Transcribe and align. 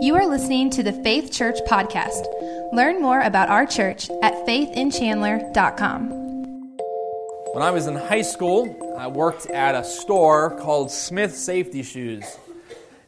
You 0.00 0.14
are 0.16 0.26
listening 0.26 0.70
to 0.70 0.82
the 0.82 0.92
Faith 0.92 1.32
Church 1.32 1.58
Podcast. 1.66 2.26
Learn 2.72 3.02
more 3.02 3.20
about 3.20 3.48
our 3.48 3.66
church 3.66 4.08
at 4.22 4.34
faithinchandler.com. 4.46 6.08
When 7.52 7.62
I 7.62 7.70
was 7.70 7.86
in 7.86 7.94
high 7.94 8.22
school, 8.22 8.94
I 8.98 9.08
worked 9.08 9.46
at 9.46 9.74
a 9.74 9.84
store 9.84 10.58
called 10.58 10.90
Smith 10.90 11.34
Safety 11.34 11.82
Shoes. 11.82 12.24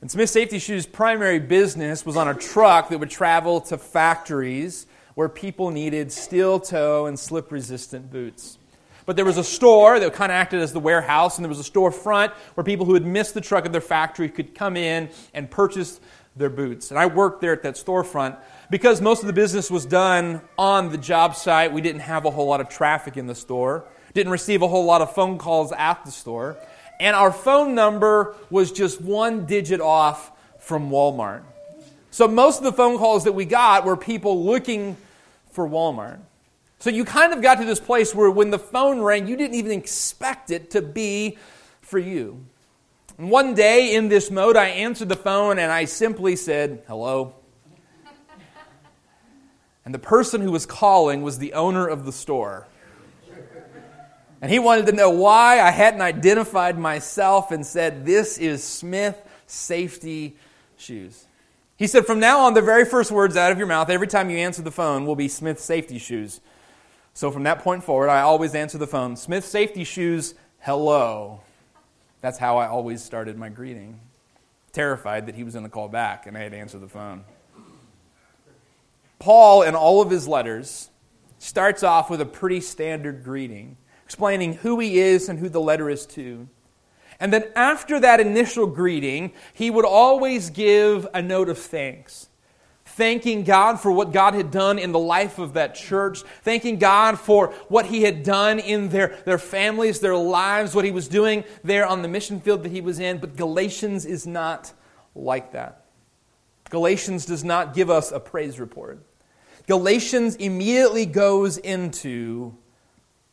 And 0.00 0.10
Smith 0.10 0.30
Safety 0.30 0.58
Shoes' 0.58 0.86
primary 0.86 1.38
business 1.38 2.04
was 2.04 2.16
on 2.16 2.28
a 2.28 2.34
truck 2.34 2.88
that 2.90 2.98
would 2.98 3.10
travel 3.10 3.60
to 3.62 3.78
factories 3.78 4.86
where 5.14 5.28
people 5.28 5.70
needed 5.70 6.12
steel 6.12 6.60
toe 6.60 7.06
and 7.06 7.18
slip 7.18 7.50
resistant 7.52 8.10
boots. 8.10 8.58
But 9.06 9.14
there 9.14 9.24
was 9.24 9.38
a 9.38 9.44
store 9.44 10.00
that 10.00 10.12
kind 10.14 10.32
of 10.32 10.36
acted 10.36 10.60
as 10.60 10.72
the 10.72 10.80
warehouse, 10.80 11.38
and 11.38 11.44
there 11.44 11.48
was 11.48 11.60
a 11.60 11.64
store 11.64 11.92
front 11.92 12.32
where 12.54 12.64
people 12.64 12.84
who 12.84 12.94
had 12.94 13.06
missed 13.06 13.34
the 13.34 13.40
truck 13.40 13.64
at 13.64 13.70
their 13.70 13.80
factory 13.80 14.28
could 14.28 14.54
come 14.54 14.76
in 14.76 15.08
and 15.32 15.48
purchase 15.48 16.00
their 16.36 16.50
boots. 16.50 16.90
And 16.90 16.98
I 16.98 17.06
worked 17.06 17.40
there 17.40 17.52
at 17.52 17.62
that 17.62 17.74
storefront. 17.74 18.36
Because 18.68 19.00
most 19.00 19.20
of 19.20 19.28
the 19.28 19.32
business 19.32 19.70
was 19.70 19.86
done 19.86 20.40
on 20.58 20.90
the 20.90 20.98
job 20.98 21.36
site, 21.36 21.72
we 21.72 21.80
didn't 21.80 22.00
have 22.00 22.24
a 22.24 22.30
whole 22.30 22.46
lot 22.46 22.60
of 22.60 22.68
traffic 22.68 23.16
in 23.16 23.26
the 23.26 23.34
store, 23.34 23.84
didn't 24.12 24.32
receive 24.32 24.62
a 24.62 24.68
whole 24.68 24.84
lot 24.84 25.02
of 25.02 25.14
phone 25.14 25.38
calls 25.38 25.72
at 25.72 26.04
the 26.04 26.10
store. 26.10 26.56
And 26.98 27.14
our 27.14 27.30
phone 27.30 27.74
number 27.74 28.34
was 28.50 28.72
just 28.72 29.00
one 29.00 29.46
digit 29.46 29.80
off 29.80 30.32
from 30.58 30.90
Walmart. 30.90 31.42
So 32.10 32.26
most 32.26 32.58
of 32.58 32.64
the 32.64 32.72
phone 32.72 32.98
calls 32.98 33.24
that 33.24 33.32
we 33.32 33.44
got 33.44 33.84
were 33.84 33.96
people 33.96 34.44
looking 34.44 34.96
for 35.52 35.68
Walmart. 35.68 36.18
So 36.78 36.90
you 36.90 37.04
kind 37.04 37.32
of 37.32 37.42
got 37.42 37.56
to 37.58 37.64
this 37.64 37.80
place 37.80 38.14
where 38.14 38.30
when 38.30 38.50
the 38.50 38.58
phone 38.58 39.00
rang, 39.00 39.28
you 39.28 39.36
didn't 39.36 39.54
even 39.54 39.72
expect 39.72 40.50
it 40.50 40.70
to 40.72 40.82
be 40.82 41.38
for 41.82 41.98
you. 41.98 42.44
One 43.16 43.54
day 43.54 43.94
in 43.94 44.08
this 44.08 44.30
mode, 44.30 44.56
I 44.56 44.66
answered 44.66 45.08
the 45.08 45.16
phone 45.16 45.58
and 45.58 45.72
I 45.72 45.86
simply 45.86 46.36
said, 46.36 46.82
Hello. 46.86 47.34
And 49.86 49.94
the 49.94 49.98
person 49.98 50.42
who 50.42 50.50
was 50.50 50.66
calling 50.66 51.22
was 51.22 51.38
the 51.38 51.54
owner 51.54 51.86
of 51.86 52.04
the 52.04 52.12
store. 52.12 52.66
And 54.42 54.50
he 54.50 54.58
wanted 54.58 54.86
to 54.86 54.92
know 54.92 55.10
why 55.10 55.60
I 55.60 55.70
hadn't 55.70 56.02
identified 56.02 56.78
myself 56.78 57.50
and 57.52 57.64
said, 57.64 58.04
This 58.04 58.36
is 58.36 58.62
Smith 58.62 59.18
Safety 59.46 60.36
Shoes. 60.76 61.26
He 61.76 61.86
said, 61.86 62.04
From 62.04 62.20
now 62.20 62.40
on, 62.40 62.52
the 62.52 62.60
very 62.60 62.84
first 62.84 63.10
words 63.10 63.34
out 63.34 63.50
of 63.50 63.56
your 63.56 63.66
mouth 63.66 63.88
every 63.88 64.08
time 64.08 64.28
you 64.28 64.36
answer 64.36 64.60
the 64.60 64.70
phone 64.70 65.06
will 65.06 65.16
be 65.16 65.28
Smith 65.28 65.58
Safety 65.58 65.98
Shoes. 65.98 66.40
So 67.14 67.30
from 67.30 67.44
that 67.44 67.60
point 67.60 67.82
forward, 67.82 68.10
I 68.10 68.20
always 68.20 68.54
answer 68.54 68.76
the 68.76 68.86
phone 68.86 69.16
Smith 69.16 69.44
Safety 69.44 69.84
Shoes, 69.84 70.34
hello. 70.58 71.40
That's 72.20 72.38
how 72.38 72.58
I 72.58 72.68
always 72.68 73.02
started 73.02 73.36
my 73.36 73.48
greeting. 73.48 74.00
Terrified 74.72 75.26
that 75.26 75.34
he 75.34 75.44
was 75.44 75.54
going 75.54 75.64
to 75.64 75.70
call 75.70 75.88
back 75.88 76.26
and 76.26 76.36
I 76.36 76.40
had 76.40 76.52
to 76.52 76.58
answer 76.58 76.78
the 76.78 76.88
phone. 76.88 77.24
Paul, 79.18 79.62
in 79.62 79.74
all 79.74 80.02
of 80.02 80.10
his 80.10 80.28
letters, 80.28 80.90
starts 81.38 81.82
off 81.82 82.10
with 82.10 82.20
a 82.20 82.26
pretty 82.26 82.60
standard 82.60 83.24
greeting, 83.24 83.76
explaining 84.04 84.54
who 84.54 84.78
he 84.78 84.98
is 84.98 85.28
and 85.28 85.38
who 85.38 85.48
the 85.48 85.60
letter 85.60 85.88
is 85.88 86.06
to. 86.06 86.48
And 87.18 87.32
then 87.32 87.44
after 87.54 87.98
that 88.00 88.20
initial 88.20 88.66
greeting, 88.66 89.32
he 89.54 89.70
would 89.70 89.86
always 89.86 90.50
give 90.50 91.06
a 91.14 91.22
note 91.22 91.48
of 91.48 91.58
thanks 91.58 92.28
thanking 92.96 93.44
God 93.44 93.78
for 93.78 93.92
what 93.92 94.10
God 94.10 94.32
had 94.32 94.50
done 94.50 94.78
in 94.78 94.90
the 94.90 94.98
life 94.98 95.38
of 95.38 95.52
that 95.52 95.74
church, 95.74 96.22
thanking 96.42 96.78
God 96.78 97.20
for 97.20 97.48
what 97.68 97.86
He 97.86 98.02
had 98.02 98.22
done 98.22 98.58
in 98.58 98.88
their, 98.88 99.18
their 99.26 99.38
families, 99.38 100.00
their 100.00 100.16
lives, 100.16 100.74
what 100.74 100.86
He 100.86 100.90
was 100.90 101.06
doing 101.06 101.44
there 101.62 101.86
on 101.86 102.00
the 102.00 102.08
mission 102.08 102.40
field 102.40 102.62
that 102.62 102.72
He 102.72 102.80
was 102.80 102.98
in. 102.98 103.18
But 103.18 103.36
Galatians 103.36 104.06
is 104.06 104.26
not 104.26 104.72
like 105.14 105.52
that. 105.52 105.84
Galatians 106.70 107.26
does 107.26 107.44
not 107.44 107.74
give 107.74 107.90
us 107.90 108.12
a 108.12 108.18
praise 108.18 108.58
report. 108.58 108.98
Galatians 109.66 110.36
immediately 110.36 111.04
goes 111.04 111.58
into 111.58 112.56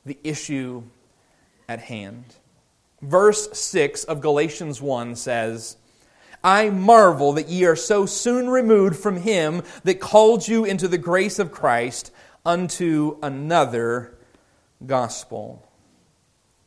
the 0.06 0.18
issue 0.26 0.84
at 1.70 1.80
hand. 1.80 2.26
Verse 3.02 3.50
6 3.58 4.04
of 4.06 4.20
Galatians 4.20 4.82
1 4.82 5.16
says, 5.16 5.78
I 6.44 6.70
marvel 6.70 7.34
that 7.34 7.48
ye 7.48 7.66
are 7.66 7.76
so 7.76 8.06
soon 8.06 8.50
removed 8.50 8.98
from 8.98 9.18
him 9.18 9.64
that 9.84 10.00
called 10.00 10.48
you 10.48 10.66
into 10.66 10.88
the 10.88 10.98
grace 10.98 11.40
of 11.40 11.52
Christ 11.52 12.12
unto 12.46 13.18
another 13.24 14.18
gospel. 14.86 15.66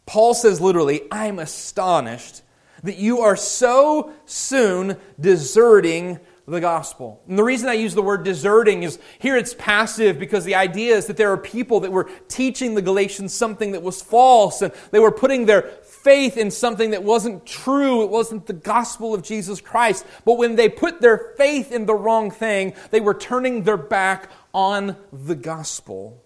Paul 0.06 0.34
says 0.34 0.60
literally, 0.60 1.02
I'm 1.10 1.38
astonished 1.38 2.42
that 2.82 2.96
you 2.96 3.20
are 3.20 3.36
so 3.36 4.12
soon 4.24 4.96
deserting 5.20 6.20
the 6.46 6.60
gospel. 6.60 7.20
And 7.28 7.36
the 7.36 7.42
reason 7.42 7.68
I 7.68 7.72
use 7.72 7.94
the 7.94 8.02
word 8.02 8.22
deserting 8.22 8.84
is 8.84 9.00
here 9.18 9.36
it's 9.36 9.54
passive 9.54 10.18
because 10.18 10.44
the 10.44 10.54
idea 10.54 10.94
is 10.94 11.06
that 11.06 11.16
there 11.16 11.32
are 11.32 11.36
people 11.36 11.80
that 11.80 11.90
were 11.90 12.08
teaching 12.28 12.74
the 12.74 12.82
Galatians 12.82 13.34
something 13.34 13.72
that 13.72 13.82
was 13.82 14.00
false 14.00 14.62
and 14.62 14.72
they 14.92 15.00
were 15.00 15.10
putting 15.10 15.46
their 15.46 15.62
faith 16.06 16.36
in 16.36 16.52
something 16.52 16.92
that 16.92 17.02
wasn't 17.02 17.44
true. 17.44 18.04
It 18.04 18.10
wasn't 18.10 18.46
the 18.46 18.52
gospel 18.52 19.12
of 19.12 19.24
Jesus 19.24 19.60
Christ. 19.60 20.06
But 20.24 20.38
when 20.38 20.54
they 20.54 20.68
put 20.68 21.00
their 21.00 21.34
faith 21.36 21.72
in 21.72 21.84
the 21.84 21.96
wrong 21.96 22.30
thing, 22.30 22.74
they 22.92 23.00
were 23.00 23.12
turning 23.12 23.64
their 23.64 23.76
back 23.76 24.30
on 24.54 24.96
the 25.12 25.34
gospel, 25.34 26.22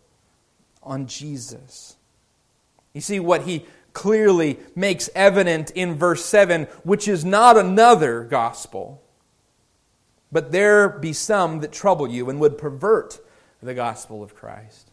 on 0.82 1.06
Jesus. 1.06 1.96
You 2.92 3.00
see 3.00 3.20
what 3.20 3.44
he 3.44 3.64
clearly 3.94 4.58
makes 4.76 5.08
evident 5.14 5.70
in 5.70 5.94
verse 5.94 6.26
7, 6.26 6.64
which 6.84 7.08
is 7.08 7.24
not 7.24 7.56
another 7.56 8.24
gospel. 8.24 9.02
But 10.30 10.52
there 10.52 10.90
be 10.90 11.14
some 11.14 11.60
that 11.60 11.72
trouble 11.72 12.06
you 12.06 12.28
and 12.28 12.38
would 12.38 12.58
pervert 12.58 13.18
the 13.62 13.72
gospel 13.72 14.22
of 14.22 14.34
Christ. 14.34 14.89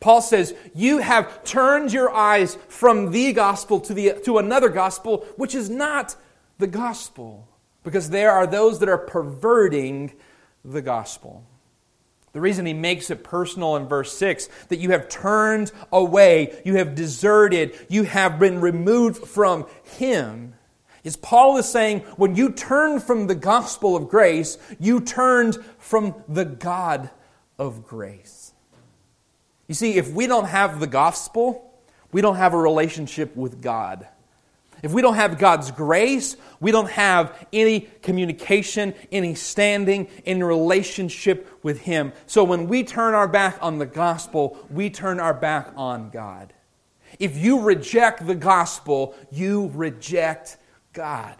Paul 0.00 0.22
says, 0.22 0.54
You 0.74 0.98
have 0.98 1.44
turned 1.44 1.92
your 1.92 2.10
eyes 2.10 2.56
from 2.68 3.10
the 3.12 3.32
gospel 3.32 3.80
to, 3.80 3.94
the, 3.94 4.14
to 4.24 4.38
another 4.38 4.68
gospel, 4.68 5.26
which 5.36 5.54
is 5.54 5.70
not 5.70 6.16
the 6.58 6.66
gospel, 6.66 7.46
because 7.84 8.10
there 8.10 8.32
are 8.32 8.46
those 8.46 8.80
that 8.80 8.88
are 8.88 8.98
perverting 8.98 10.12
the 10.64 10.82
gospel. 10.82 11.44
The 12.32 12.40
reason 12.40 12.64
he 12.64 12.74
makes 12.74 13.10
it 13.10 13.24
personal 13.24 13.76
in 13.76 13.88
verse 13.88 14.16
6 14.16 14.48
that 14.68 14.78
you 14.78 14.90
have 14.90 15.08
turned 15.08 15.72
away, 15.92 16.60
you 16.64 16.76
have 16.76 16.94
deserted, 16.94 17.76
you 17.88 18.04
have 18.04 18.38
been 18.38 18.60
removed 18.60 19.26
from 19.26 19.66
him 19.98 20.54
is 21.04 21.16
Paul 21.16 21.56
is 21.56 21.68
saying 21.68 22.00
when 22.16 22.36
you 22.36 22.50
turn 22.50 23.00
from 23.00 23.26
the 23.26 23.34
gospel 23.34 23.96
of 23.96 24.08
grace, 24.08 24.58
you 24.78 25.00
turned 25.00 25.58
from 25.78 26.14
the 26.28 26.44
God 26.44 27.10
of 27.58 27.86
grace. 27.86 28.39
You 29.70 29.74
see, 29.74 29.98
if 29.98 30.10
we 30.10 30.26
don't 30.26 30.46
have 30.46 30.80
the 30.80 30.88
gospel, 30.88 31.72
we 32.10 32.20
don't 32.22 32.34
have 32.34 32.54
a 32.54 32.58
relationship 32.58 33.36
with 33.36 33.62
God. 33.62 34.04
If 34.82 34.92
we 34.92 35.00
don't 35.00 35.14
have 35.14 35.38
God's 35.38 35.70
grace, 35.70 36.36
we 36.58 36.72
don't 36.72 36.90
have 36.90 37.46
any 37.52 37.82
communication, 38.02 38.94
any 39.12 39.36
standing, 39.36 40.08
any 40.26 40.42
relationship 40.42 41.56
with 41.62 41.82
Him. 41.82 42.12
So 42.26 42.42
when 42.42 42.66
we 42.66 42.82
turn 42.82 43.14
our 43.14 43.28
back 43.28 43.58
on 43.62 43.78
the 43.78 43.86
gospel, 43.86 44.58
we 44.70 44.90
turn 44.90 45.20
our 45.20 45.34
back 45.34 45.68
on 45.76 46.10
God. 46.10 46.52
If 47.20 47.36
you 47.36 47.60
reject 47.60 48.26
the 48.26 48.34
gospel, 48.34 49.14
you 49.30 49.70
reject 49.72 50.56
God. 50.92 51.36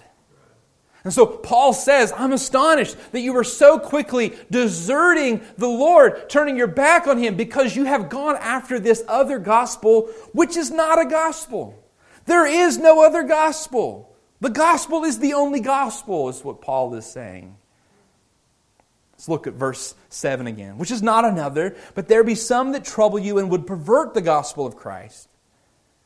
And 1.03 1.13
so 1.13 1.27
Paul 1.27 1.73
says, 1.73 2.13
I'm 2.15 2.33
astonished 2.33 2.97
that 3.13 3.21
you 3.21 3.35
are 3.37 3.45
so 3.45 3.79
quickly 3.79 4.35
deserting 4.51 5.41
the 5.57 5.69
Lord, 5.69 6.29
turning 6.29 6.57
your 6.57 6.67
back 6.67 7.07
on 7.07 7.19
him 7.19 7.37
because 7.37 7.75
you 7.75 7.85
have 7.85 8.11
gone 8.11 8.37
after 8.37 8.79
this 8.79 9.03
other 9.09 9.39
gospel, 9.39 10.11
which 10.33 10.57
is 10.57 10.71
not 10.71 11.01
a 11.01 11.09
gospel. 11.09 11.83
There 12.27 12.47
is 12.47 12.77
no 12.77 13.03
other 13.03 13.23
gospel. 13.23 14.15
The 14.41 14.51
gospel 14.51 15.05
is 15.05 15.19
the 15.19 15.33
only 15.35 15.61
gospel, 15.61 16.29
is 16.29 16.45
what 16.45 16.61
Paul 16.61 16.95
is 16.95 17.07
saying. 17.07 17.57
Let's 19.13 19.29
look 19.29 19.47
at 19.47 19.55
verse 19.55 19.95
7 20.09 20.47
again, 20.47 20.79
which 20.79 20.91
is 20.91 21.03
not 21.03 21.25
another, 21.25 21.77
but 21.95 22.09
there 22.09 22.25
be 22.25 22.35
some 22.35 22.73
that 22.73 22.85
trouble 22.85 23.19
you 23.19 23.39
and 23.39 23.51
would 23.51 23.67
pervert 23.67 24.15
the 24.15 24.23
gospel 24.23 24.67
of 24.67 24.77
Christ. 24.77 25.29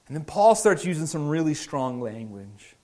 And 0.06 0.16
then 0.16 0.24
Paul 0.24 0.54
starts 0.54 0.84
using 0.84 1.06
some 1.06 1.28
really 1.28 1.54
strong 1.54 2.00
language. 2.00 2.74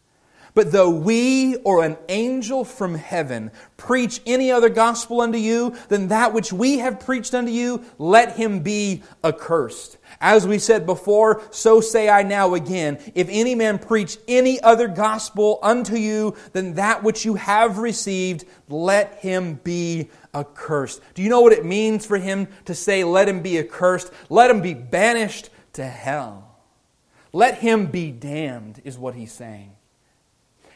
But 0.55 0.73
though 0.73 0.91
we 0.91 1.57
or 1.57 1.85
an 1.85 1.97
angel 2.09 2.65
from 2.65 2.95
heaven 2.95 3.51
preach 3.77 4.21
any 4.27 4.51
other 4.51 4.69
gospel 4.69 5.21
unto 5.21 5.39
you 5.39 5.75
than 5.89 6.09
that 6.09 6.33
which 6.33 6.53
we 6.53 6.79
have 6.79 7.01
preached 7.01 7.35
unto 7.35 7.53
you, 7.53 7.85
let 7.99 8.37
him 8.37 8.61
be 8.61 9.03
accursed. 9.23 9.99
As 10.21 10.47
we 10.47 10.59
said 10.59 10.87
before, 10.87 11.43
so 11.51 11.81
say 11.81 12.09
I 12.09 12.23
now 12.23 12.55
again. 12.55 12.99
If 13.15 13.29
any 13.31 13.55
man 13.55 13.79
preach 13.79 14.19
any 14.27 14.61
other 14.61 14.89
gospel 14.89 15.59
unto 15.63 15.97
you 15.97 16.37
than 16.53 16.75
that 16.75 17.03
which 17.03 17.25
you 17.25 17.35
have 17.37 17.79
received, 17.79 18.45
let 18.69 19.19
him 19.21 19.61
be 19.63 20.11
accursed. 20.35 21.01
Do 21.15 21.23
you 21.23 21.29
know 21.29 21.41
what 21.41 21.53
it 21.53 21.65
means 21.65 22.07
for 22.07 22.19
him 22.19 22.49
to 22.65 22.75
say, 22.75 23.05
let 23.05 23.29
him 23.29 23.41
be 23.41 23.59
accursed? 23.59 24.13
Let 24.29 24.51
him 24.51 24.61
be 24.61 24.75
banished 24.75 25.51
to 25.75 25.87
hell. 25.87 26.59
Let 27.33 27.59
him 27.59 27.87
be 27.87 28.11
damned, 28.11 28.83
is 28.85 28.99
what 28.99 29.15
he's 29.15 29.33
saying. 29.33 29.73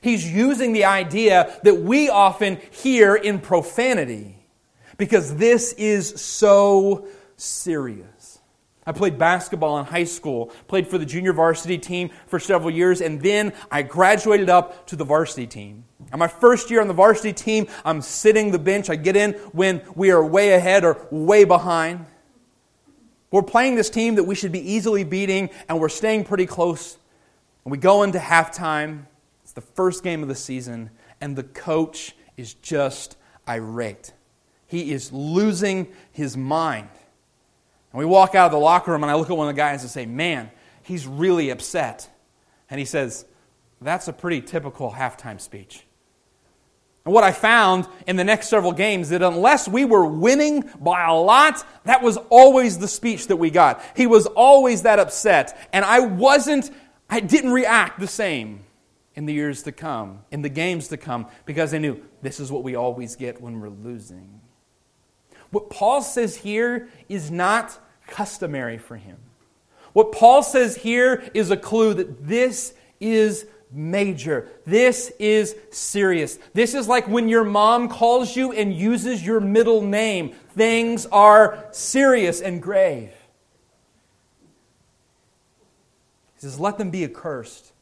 He's 0.04 0.30
using 0.30 0.74
the 0.74 0.84
idea 0.84 1.58
that 1.62 1.80
we 1.80 2.10
often 2.10 2.58
hear 2.70 3.16
in 3.16 3.40
profanity 3.40 4.36
because 4.98 5.34
this 5.36 5.72
is 5.72 6.20
so 6.20 7.08
serious. 7.38 8.38
I 8.86 8.92
played 8.92 9.16
basketball 9.16 9.78
in 9.78 9.86
high 9.86 10.04
school, 10.04 10.52
played 10.68 10.86
for 10.88 10.98
the 10.98 11.06
junior 11.06 11.32
varsity 11.32 11.78
team 11.78 12.10
for 12.26 12.38
several 12.38 12.70
years, 12.70 13.00
and 13.00 13.22
then 13.22 13.54
I 13.70 13.80
graduated 13.80 14.50
up 14.50 14.86
to 14.88 14.96
the 14.96 15.06
varsity 15.06 15.46
team. 15.46 15.84
On 16.12 16.18
my 16.18 16.28
first 16.28 16.70
year 16.70 16.82
on 16.82 16.88
the 16.88 16.92
varsity 16.92 17.32
team, 17.32 17.66
I'm 17.82 18.02
sitting 18.02 18.50
the 18.50 18.58
bench. 18.58 18.90
I 18.90 18.96
get 18.96 19.16
in 19.16 19.32
when 19.52 19.80
we 19.94 20.10
are 20.10 20.22
way 20.22 20.52
ahead 20.52 20.84
or 20.84 20.98
way 21.10 21.44
behind. 21.44 22.04
We're 23.30 23.40
playing 23.40 23.76
this 23.76 23.88
team 23.88 24.16
that 24.16 24.24
we 24.24 24.34
should 24.34 24.52
be 24.52 24.70
easily 24.70 25.02
beating, 25.02 25.48
and 25.66 25.80
we're 25.80 25.88
staying 25.88 26.24
pretty 26.24 26.44
close. 26.44 26.98
And 27.64 27.72
we 27.72 27.78
go 27.78 28.02
into 28.02 28.18
halftime. 28.18 29.06
The 29.54 29.60
first 29.60 30.02
game 30.02 30.22
of 30.22 30.28
the 30.28 30.34
season, 30.34 30.90
and 31.20 31.36
the 31.36 31.42
coach 31.42 32.14
is 32.36 32.54
just 32.54 33.16
irate. 33.48 34.12
He 34.66 34.92
is 34.92 35.12
losing 35.12 35.88
his 36.12 36.36
mind. 36.36 36.88
And 37.92 37.98
we 37.98 38.04
walk 38.04 38.34
out 38.34 38.46
of 38.46 38.52
the 38.52 38.58
locker 38.58 38.90
room, 38.90 39.04
and 39.04 39.10
I 39.10 39.14
look 39.14 39.30
at 39.30 39.36
one 39.36 39.48
of 39.48 39.54
the 39.54 39.60
guys 39.60 39.82
and 39.82 39.90
say, 39.90 40.06
Man, 40.06 40.50
he's 40.82 41.06
really 41.06 41.50
upset. 41.50 42.10
And 42.68 42.78
he 42.78 42.84
says, 42.84 43.24
That's 43.80 44.08
a 44.08 44.12
pretty 44.12 44.40
typical 44.40 44.90
halftime 44.90 45.40
speech. 45.40 45.84
And 47.04 47.12
what 47.12 47.22
I 47.22 47.32
found 47.32 47.86
in 48.06 48.16
the 48.16 48.24
next 48.24 48.48
several 48.48 48.72
games 48.72 49.10
that 49.10 49.22
unless 49.22 49.68
we 49.68 49.84
were 49.84 50.06
winning 50.06 50.68
by 50.80 51.04
a 51.04 51.14
lot, 51.14 51.64
that 51.84 52.02
was 52.02 52.16
always 52.30 52.78
the 52.78 52.88
speech 52.88 53.26
that 53.26 53.36
we 53.36 53.50
got. 53.50 53.82
He 53.94 54.06
was 54.06 54.26
always 54.26 54.82
that 54.82 54.98
upset. 54.98 55.68
And 55.72 55.84
I 55.84 56.00
wasn't, 56.00 56.70
I 57.10 57.20
didn't 57.20 57.52
react 57.52 58.00
the 58.00 58.06
same 58.06 58.60
in 59.14 59.26
the 59.26 59.32
years 59.32 59.62
to 59.62 59.72
come, 59.72 60.20
in 60.30 60.42
the 60.42 60.48
games 60.48 60.88
to 60.88 60.96
come, 60.96 61.26
because 61.46 61.70
they 61.70 61.78
knew 61.78 62.02
this 62.22 62.40
is 62.40 62.50
what 62.50 62.62
we 62.62 62.74
always 62.74 63.16
get 63.16 63.40
when 63.40 63.60
we're 63.60 63.68
losing. 63.68 64.40
What 65.50 65.70
Paul 65.70 66.02
says 66.02 66.36
here 66.36 66.88
is 67.08 67.30
not 67.30 67.78
customary 68.08 68.78
for 68.78 68.96
him. 68.96 69.18
What 69.92 70.10
Paul 70.10 70.42
says 70.42 70.76
here 70.76 71.22
is 71.32 71.52
a 71.52 71.56
clue 71.56 71.94
that 71.94 72.26
this 72.26 72.74
is 72.98 73.46
major. 73.70 74.48
This 74.66 75.12
is 75.18 75.54
serious. 75.70 76.38
This 76.52 76.74
is 76.74 76.88
like 76.88 77.06
when 77.06 77.28
your 77.28 77.44
mom 77.44 77.88
calls 77.88 78.34
you 78.34 78.52
and 78.52 78.74
uses 78.74 79.24
your 79.24 79.40
middle 79.40 79.82
name. 79.82 80.34
Things 80.56 81.06
are 81.06 81.66
serious 81.70 82.40
and 82.40 82.60
grave. 82.60 83.12
He 86.34 86.40
says, 86.40 86.58
Let 86.58 86.78
them 86.78 86.90
be 86.90 87.04
accursed. 87.04 87.73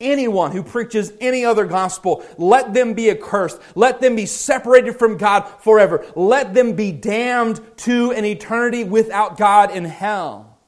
Anyone 0.00 0.52
who 0.52 0.62
preaches 0.62 1.12
any 1.20 1.44
other 1.44 1.66
gospel, 1.66 2.24
let 2.38 2.72
them 2.72 2.94
be 2.94 3.10
accursed. 3.10 3.60
Let 3.74 4.00
them 4.00 4.16
be 4.16 4.24
separated 4.24 4.98
from 4.98 5.18
God 5.18 5.42
forever. 5.60 6.06
Let 6.16 6.54
them 6.54 6.74
be 6.74 6.90
damned 6.90 7.60
to 7.78 8.12
an 8.12 8.24
eternity 8.24 8.84
without 8.84 9.36
God 9.36 9.70
in 9.70 9.84
hell. 9.84 10.58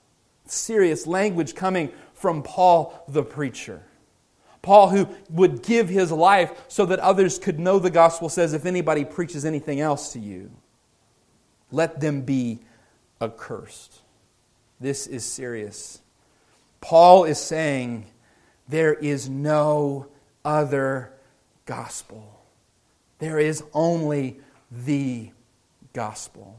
Serious 0.46 1.06
language 1.06 1.55
coming 1.55 1.90
from 2.12 2.43
Paul 2.43 3.05
the 3.08 3.23
preacher. 3.23 3.82
Paul, 4.61 4.90
who 4.90 5.08
would 5.31 5.62
give 5.62 5.88
his 5.88 6.12
life 6.12 6.52
so 6.69 6.87
that 6.87 7.00
others 7.00 7.38
could 7.38 7.58
know 7.58 7.78
the 7.78 7.90
gospel, 7.90 8.28
says, 8.28 8.52
If 8.52 8.64
anybody 8.67 9.05
preaches 9.05 9.44
anything 9.44 9.81
else 9.81 10.12
to 10.12 10.20
you, 10.20 10.50
let 11.73 12.00
them 12.00 12.20
be 12.20 12.61
accursed. 13.20 14.02
This 14.78 15.06
is 15.06 15.25
serious. 15.25 16.00
Paul 16.81 17.25
is 17.25 17.38
saying, 17.38 18.06
there 18.72 18.94
is 18.94 19.28
no 19.28 20.06
other 20.46 21.12
gospel. 21.66 22.40
There 23.19 23.38
is 23.38 23.62
only 23.74 24.40
the 24.70 25.30
gospel. 25.92 26.58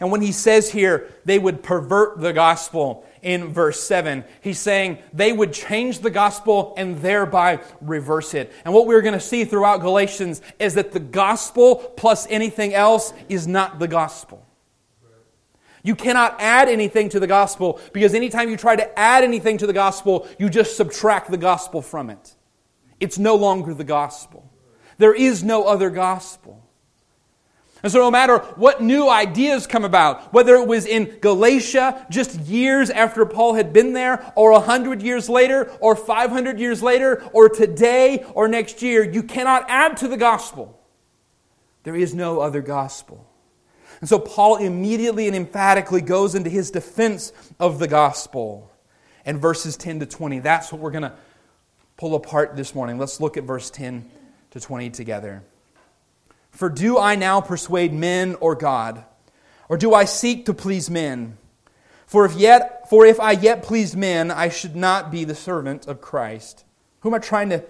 And 0.00 0.10
when 0.10 0.20
he 0.20 0.32
says 0.32 0.70
here 0.70 1.08
they 1.24 1.38
would 1.38 1.62
pervert 1.62 2.20
the 2.20 2.32
gospel 2.32 3.06
in 3.22 3.52
verse 3.52 3.80
7, 3.80 4.24
he's 4.40 4.58
saying 4.58 4.98
they 5.12 5.32
would 5.32 5.52
change 5.52 6.00
the 6.00 6.10
gospel 6.10 6.74
and 6.76 6.98
thereby 6.98 7.60
reverse 7.80 8.34
it. 8.34 8.52
And 8.64 8.74
what 8.74 8.86
we're 8.86 9.00
going 9.00 9.14
to 9.14 9.20
see 9.20 9.44
throughout 9.44 9.80
Galatians 9.80 10.42
is 10.58 10.74
that 10.74 10.90
the 10.90 11.00
gospel 11.00 11.76
plus 11.96 12.26
anything 12.30 12.74
else 12.74 13.12
is 13.28 13.46
not 13.46 13.78
the 13.78 13.88
gospel. 13.88 14.44
You 15.82 15.94
cannot 15.94 16.40
add 16.40 16.68
anything 16.68 17.08
to 17.10 17.20
the 17.20 17.26
gospel 17.26 17.80
because 17.92 18.14
anytime 18.14 18.50
you 18.50 18.56
try 18.56 18.76
to 18.76 18.98
add 18.98 19.24
anything 19.24 19.58
to 19.58 19.66
the 19.66 19.72
gospel, 19.72 20.28
you 20.38 20.48
just 20.50 20.76
subtract 20.76 21.30
the 21.30 21.36
gospel 21.36 21.82
from 21.82 22.10
it. 22.10 22.34
It's 23.00 23.18
no 23.18 23.36
longer 23.36 23.74
the 23.74 23.84
gospel. 23.84 24.50
There 24.98 25.14
is 25.14 25.44
no 25.44 25.64
other 25.64 25.90
gospel. 25.90 26.64
And 27.80 27.92
so, 27.92 28.00
no 28.00 28.10
matter 28.10 28.38
what 28.56 28.82
new 28.82 29.08
ideas 29.08 29.68
come 29.68 29.84
about, 29.84 30.32
whether 30.32 30.56
it 30.56 30.66
was 30.66 30.84
in 30.84 31.18
Galatia 31.20 32.06
just 32.10 32.40
years 32.40 32.90
after 32.90 33.24
Paul 33.24 33.54
had 33.54 33.72
been 33.72 33.92
there, 33.92 34.32
or 34.34 34.50
a 34.50 34.58
hundred 34.58 35.00
years 35.00 35.28
later, 35.28 35.70
or 35.80 35.94
500 35.94 36.58
years 36.58 36.82
later, 36.82 37.22
or 37.32 37.48
today, 37.48 38.24
or 38.34 38.48
next 38.48 38.82
year, 38.82 39.04
you 39.04 39.22
cannot 39.22 39.66
add 39.68 39.96
to 39.98 40.08
the 40.08 40.16
gospel. 40.16 40.80
There 41.84 41.94
is 41.94 42.14
no 42.14 42.40
other 42.40 42.62
gospel. 42.62 43.27
And 44.00 44.08
so 44.08 44.18
Paul 44.18 44.56
immediately 44.56 45.26
and 45.26 45.36
emphatically 45.36 46.00
goes 46.00 46.34
into 46.34 46.50
his 46.50 46.70
defense 46.70 47.32
of 47.58 47.78
the 47.78 47.88
gospel. 47.88 48.70
And 49.24 49.40
verses 49.40 49.76
10 49.76 50.00
to 50.00 50.06
20, 50.06 50.38
that's 50.40 50.72
what 50.72 50.80
we're 50.80 50.90
going 50.90 51.02
to 51.02 51.12
pull 51.96 52.14
apart 52.14 52.56
this 52.56 52.74
morning. 52.74 52.98
Let's 52.98 53.20
look 53.20 53.36
at 53.36 53.44
verse 53.44 53.70
10 53.70 54.08
to 54.52 54.60
20 54.60 54.90
together. 54.90 55.42
For 56.50 56.68
do 56.68 56.98
I 56.98 57.16
now 57.16 57.40
persuade 57.40 57.92
men 57.92 58.36
or 58.40 58.54
God? 58.54 59.04
Or 59.68 59.76
do 59.76 59.92
I 59.94 60.04
seek 60.06 60.46
to 60.46 60.54
please 60.54 60.88
men? 60.88 61.36
For 62.06 62.24
if 62.24 62.34
yet 62.34 62.88
for 62.88 63.04
if 63.04 63.20
I 63.20 63.32
yet 63.32 63.62
please 63.62 63.94
men, 63.94 64.30
I 64.30 64.48
should 64.48 64.74
not 64.74 65.10
be 65.10 65.24
the 65.24 65.34
servant 65.34 65.86
of 65.86 66.00
Christ. 66.00 66.64
Who 67.00 67.10
am 67.10 67.14
I 67.14 67.18
trying 67.18 67.50
to 67.50 67.62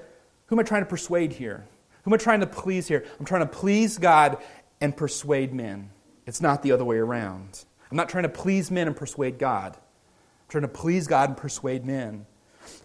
who 0.47 0.57
am 0.57 0.61
I 0.61 0.63
trying 0.63 0.83
to 0.83 0.89
persuade 0.89 1.33
here? 1.33 1.67
Who 2.05 2.11
am 2.11 2.15
I 2.15 2.19
trying 2.19 2.41
to 2.41 2.47
please 2.47 2.87
here? 2.87 3.05
I'm 3.19 3.27
trying 3.27 3.41
to 3.41 3.53
please 3.53 3.99
God 3.99 4.39
and 4.81 4.97
persuade 4.97 5.53
men. 5.53 5.91
It's 6.29 6.43
not 6.43 6.63
the 6.63 6.73
other 6.73 6.85
way 6.85 6.99
around. 6.99 7.65
I'm 7.91 7.97
not 7.97 8.11
trying 8.11 8.25
to 8.25 8.29
please 8.29 8.71
men 8.71 8.87
and 8.87 8.95
persuade 8.95 9.39
God. 9.39 9.73
I'm 9.75 10.49
trying 10.51 10.63
to 10.63 10.69
please 10.69 11.07
God 11.07 11.31
and 11.31 11.37
persuade 11.39 11.87
men. 11.87 12.27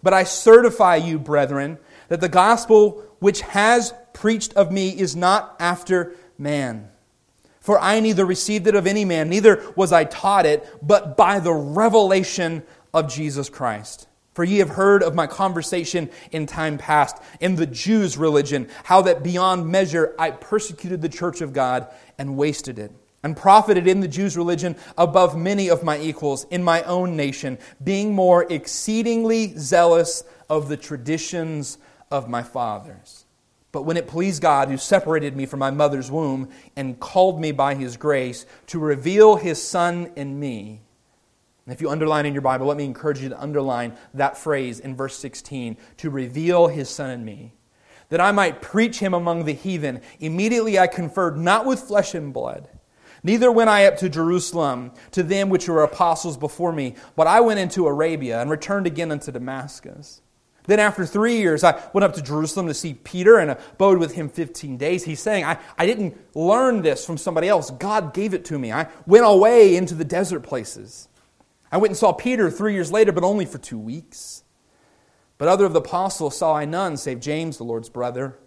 But 0.02 0.14
I 0.14 0.24
certify 0.24 0.96
you, 0.96 1.18
brethren, 1.18 1.78
that 2.08 2.22
the 2.22 2.28
gospel 2.30 3.04
which 3.18 3.42
has 3.42 3.92
preached 4.14 4.54
of 4.54 4.72
me 4.72 4.88
is 4.88 5.14
not 5.14 5.56
after 5.60 6.16
man. 6.38 6.88
For 7.60 7.78
I 7.78 8.00
neither 8.00 8.24
received 8.24 8.66
it 8.66 8.74
of 8.74 8.86
any 8.86 9.04
man, 9.04 9.28
neither 9.28 9.62
was 9.76 9.92
I 9.92 10.04
taught 10.04 10.46
it, 10.46 10.66
but 10.80 11.14
by 11.14 11.38
the 11.38 11.52
revelation 11.52 12.62
of 12.94 13.12
Jesus 13.12 13.50
Christ. 13.50 14.08
For 14.32 14.42
ye 14.42 14.58
have 14.58 14.70
heard 14.70 15.02
of 15.02 15.14
my 15.14 15.26
conversation 15.26 16.08
in 16.32 16.46
time 16.46 16.78
past 16.78 17.18
in 17.40 17.56
the 17.56 17.66
Jews' 17.66 18.16
religion, 18.16 18.70
how 18.84 19.02
that 19.02 19.22
beyond 19.22 19.66
measure 19.66 20.14
I 20.18 20.30
persecuted 20.30 21.02
the 21.02 21.10
church 21.10 21.42
of 21.42 21.52
God 21.52 21.88
and 22.16 22.38
wasted 22.38 22.78
it 22.78 22.90
and 23.24 23.34
profited 23.34 23.86
in 23.86 24.00
the 24.00 24.06
Jews' 24.06 24.36
religion 24.36 24.76
above 24.98 25.34
many 25.34 25.68
of 25.68 25.82
my 25.82 25.98
equals 25.98 26.44
in 26.50 26.62
my 26.62 26.82
own 26.82 27.16
nation, 27.16 27.58
being 27.82 28.14
more 28.14 28.46
exceedingly 28.52 29.56
zealous 29.56 30.24
of 30.50 30.68
the 30.68 30.76
traditions 30.76 31.78
of 32.10 32.28
my 32.28 32.42
fathers. 32.42 33.24
But 33.72 33.82
when 33.82 33.96
it 33.96 34.06
pleased 34.06 34.42
God, 34.42 34.68
who 34.68 34.76
separated 34.76 35.34
me 35.34 35.46
from 35.46 35.58
my 35.58 35.70
mother's 35.70 36.10
womb 36.10 36.50
and 36.76 37.00
called 37.00 37.40
me 37.40 37.50
by 37.50 37.74
his 37.74 37.96
grace 37.96 38.44
to 38.66 38.78
reveal 38.78 39.36
his 39.36 39.60
Son 39.60 40.12
in 40.16 40.38
me, 40.38 40.82
and 41.66 41.74
if 41.74 41.80
you 41.80 41.88
underline 41.88 42.26
in 42.26 42.34
your 42.34 42.42
Bible, 42.42 42.66
let 42.66 42.76
me 42.76 42.84
encourage 42.84 43.20
you 43.20 43.30
to 43.30 43.42
underline 43.42 43.96
that 44.12 44.36
phrase 44.36 44.80
in 44.80 44.94
verse 44.94 45.16
16 45.16 45.78
to 45.96 46.10
reveal 46.10 46.68
his 46.68 46.90
Son 46.90 47.10
in 47.10 47.24
me, 47.24 47.54
that 48.10 48.20
I 48.20 48.32
might 48.32 48.60
preach 48.60 48.98
him 48.98 49.14
among 49.14 49.46
the 49.46 49.54
heathen. 49.54 50.02
Immediately 50.20 50.78
I 50.78 50.88
conferred 50.88 51.38
not 51.38 51.64
with 51.64 51.80
flesh 51.80 52.14
and 52.14 52.30
blood 52.30 52.68
Neither 53.24 53.50
went 53.50 53.70
I 53.70 53.86
up 53.86 53.96
to 53.96 54.10
Jerusalem 54.10 54.92
to 55.12 55.22
them 55.22 55.48
which 55.48 55.66
were 55.66 55.82
apostles 55.82 56.36
before 56.36 56.72
me, 56.72 56.94
but 57.16 57.26
I 57.26 57.40
went 57.40 57.58
into 57.58 57.86
Arabia 57.86 58.40
and 58.40 58.50
returned 58.50 58.86
again 58.86 59.10
unto 59.10 59.32
Damascus. 59.32 60.20
Then 60.66 60.78
after 60.78 61.06
three 61.06 61.38
years, 61.38 61.64
I 61.64 61.82
went 61.94 62.04
up 62.04 62.14
to 62.14 62.22
Jerusalem 62.22 62.66
to 62.68 62.74
see 62.74 62.94
Peter 62.94 63.38
and 63.38 63.50
abode 63.50 63.98
with 63.98 64.14
him 64.14 64.28
15 64.28 64.76
days. 64.76 65.04
He's 65.04 65.20
saying, 65.20 65.44
I, 65.44 65.58
I 65.76 65.86
didn't 65.86 66.16
learn 66.34 66.82
this 66.82 67.04
from 67.04 67.16
somebody 67.16 67.48
else. 67.48 67.70
God 67.70 68.14
gave 68.14 68.34
it 68.34 68.44
to 68.46 68.58
me. 68.58 68.72
I 68.72 68.88
went 69.06 69.24
away 69.26 69.74
into 69.74 69.94
the 69.94 70.04
desert 70.04 70.40
places. 70.40 71.08
I 71.72 71.78
went 71.78 71.90
and 71.90 71.98
saw 71.98 72.12
Peter 72.12 72.50
three 72.50 72.74
years 72.74 72.92
later, 72.92 73.12
but 73.12 73.24
only 73.24 73.46
for 73.46 73.58
two 73.58 73.78
weeks. 73.78 74.44
But 75.36 75.48
other 75.48 75.64
of 75.64 75.72
the 75.72 75.80
apostles 75.80 76.36
saw 76.36 76.54
I 76.54 76.66
none, 76.66 76.96
save 76.96 77.20
James, 77.20 77.56
the 77.56 77.64
Lord's 77.64 77.88
brother. 77.88 78.38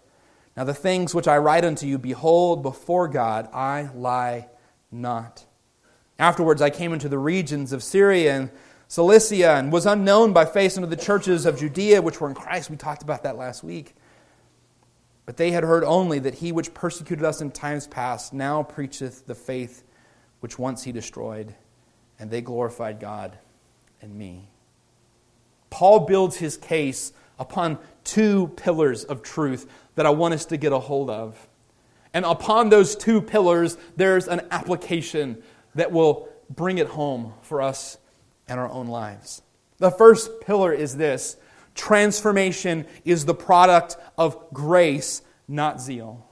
Now 0.56 0.64
the 0.64 0.74
things 0.74 1.14
which 1.14 1.28
I 1.28 1.38
write 1.38 1.64
unto 1.64 1.86
you, 1.86 1.98
behold, 1.98 2.62
before 2.62 3.06
God 3.06 3.48
I 3.52 3.90
lie 3.94 4.48
not. 4.90 5.44
Afterwards, 6.18 6.60
I 6.60 6.70
came 6.70 6.92
into 6.92 7.08
the 7.08 7.18
regions 7.18 7.72
of 7.72 7.82
Syria 7.82 8.36
and 8.36 8.50
Cilicia 8.88 9.54
and 9.54 9.70
was 9.70 9.86
unknown 9.86 10.32
by 10.32 10.44
face 10.44 10.76
unto 10.76 10.88
the 10.88 10.96
churches 10.96 11.46
of 11.46 11.58
Judea 11.58 12.02
which 12.02 12.20
were 12.20 12.28
in 12.28 12.34
Christ. 12.34 12.70
We 12.70 12.76
talked 12.76 13.02
about 13.02 13.22
that 13.22 13.36
last 13.36 13.62
week. 13.62 13.94
But 15.26 15.36
they 15.36 15.50
had 15.50 15.62
heard 15.62 15.84
only 15.84 16.18
that 16.20 16.36
he 16.36 16.52
which 16.52 16.72
persecuted 16.72 17.24
us 17.24 17.40
in 17.40 17.50
times 17.50 17.86
past 17.86 18.32
now 18.32 18.62
preacheth 18.62 19.26
the 19.26 19.34
faith 19.34 19.84
which 20.40 20.58
once 20.58 20.84
he 20.84 20.92
destroyed, 20.92 21.54
and 22.18 22.30
they 22.30 22.40
glorified 22.40 23.00
God 23.00 23.38
and 24.00 24.14
me. 24.14 24.48
Paul 25.70 26.00
builds 26.00 26.36
his 26.36 26.56
case 26.56 27.12
upon 27.38 27.78
two 28.04 28.48
pillars 28.56 29.04
of 29.04 29.22
truth 29.22 29.70
that 29.96 30.06
I 30.06 30.10
want 30.10 30.34
us 30.34 30.46
to 30.46 30.56
get 30.56 30.72
a 30.72 30.78
hold 30.78 31.10
of. 31.10 31.47
And 32.14 32.24
upon 32.24 32.68
those 32.68 32.96
two 32.96 33.20
pillars, 33.20 33.76
there's 33.96 34.28
an 34.28 34.42
application 34.50 35.42
that 35.74 35.92
will 35.92 36.28
bring 36.50 36.78
it 36.78 36.88
home 36.88 37.34
for 37.42 37.60
us 37.60 37.98
and 38.48 38.58
our 38.58 38.68
own 38.68 38.86
lives. 38.86 39.42
The 39.78 39.90
first 39.90 40.40
pillar 40.40 40.72
is 40.72 40.96
this 40.96 41.36
transformation 41.74 42.86
is 43.04 43.24
the 43.24 43.34
product 43.34 43.96
of 44.16 44.52
grace, 44.52 45.22
not 45.46 45.80
zeal. 45.80 46.26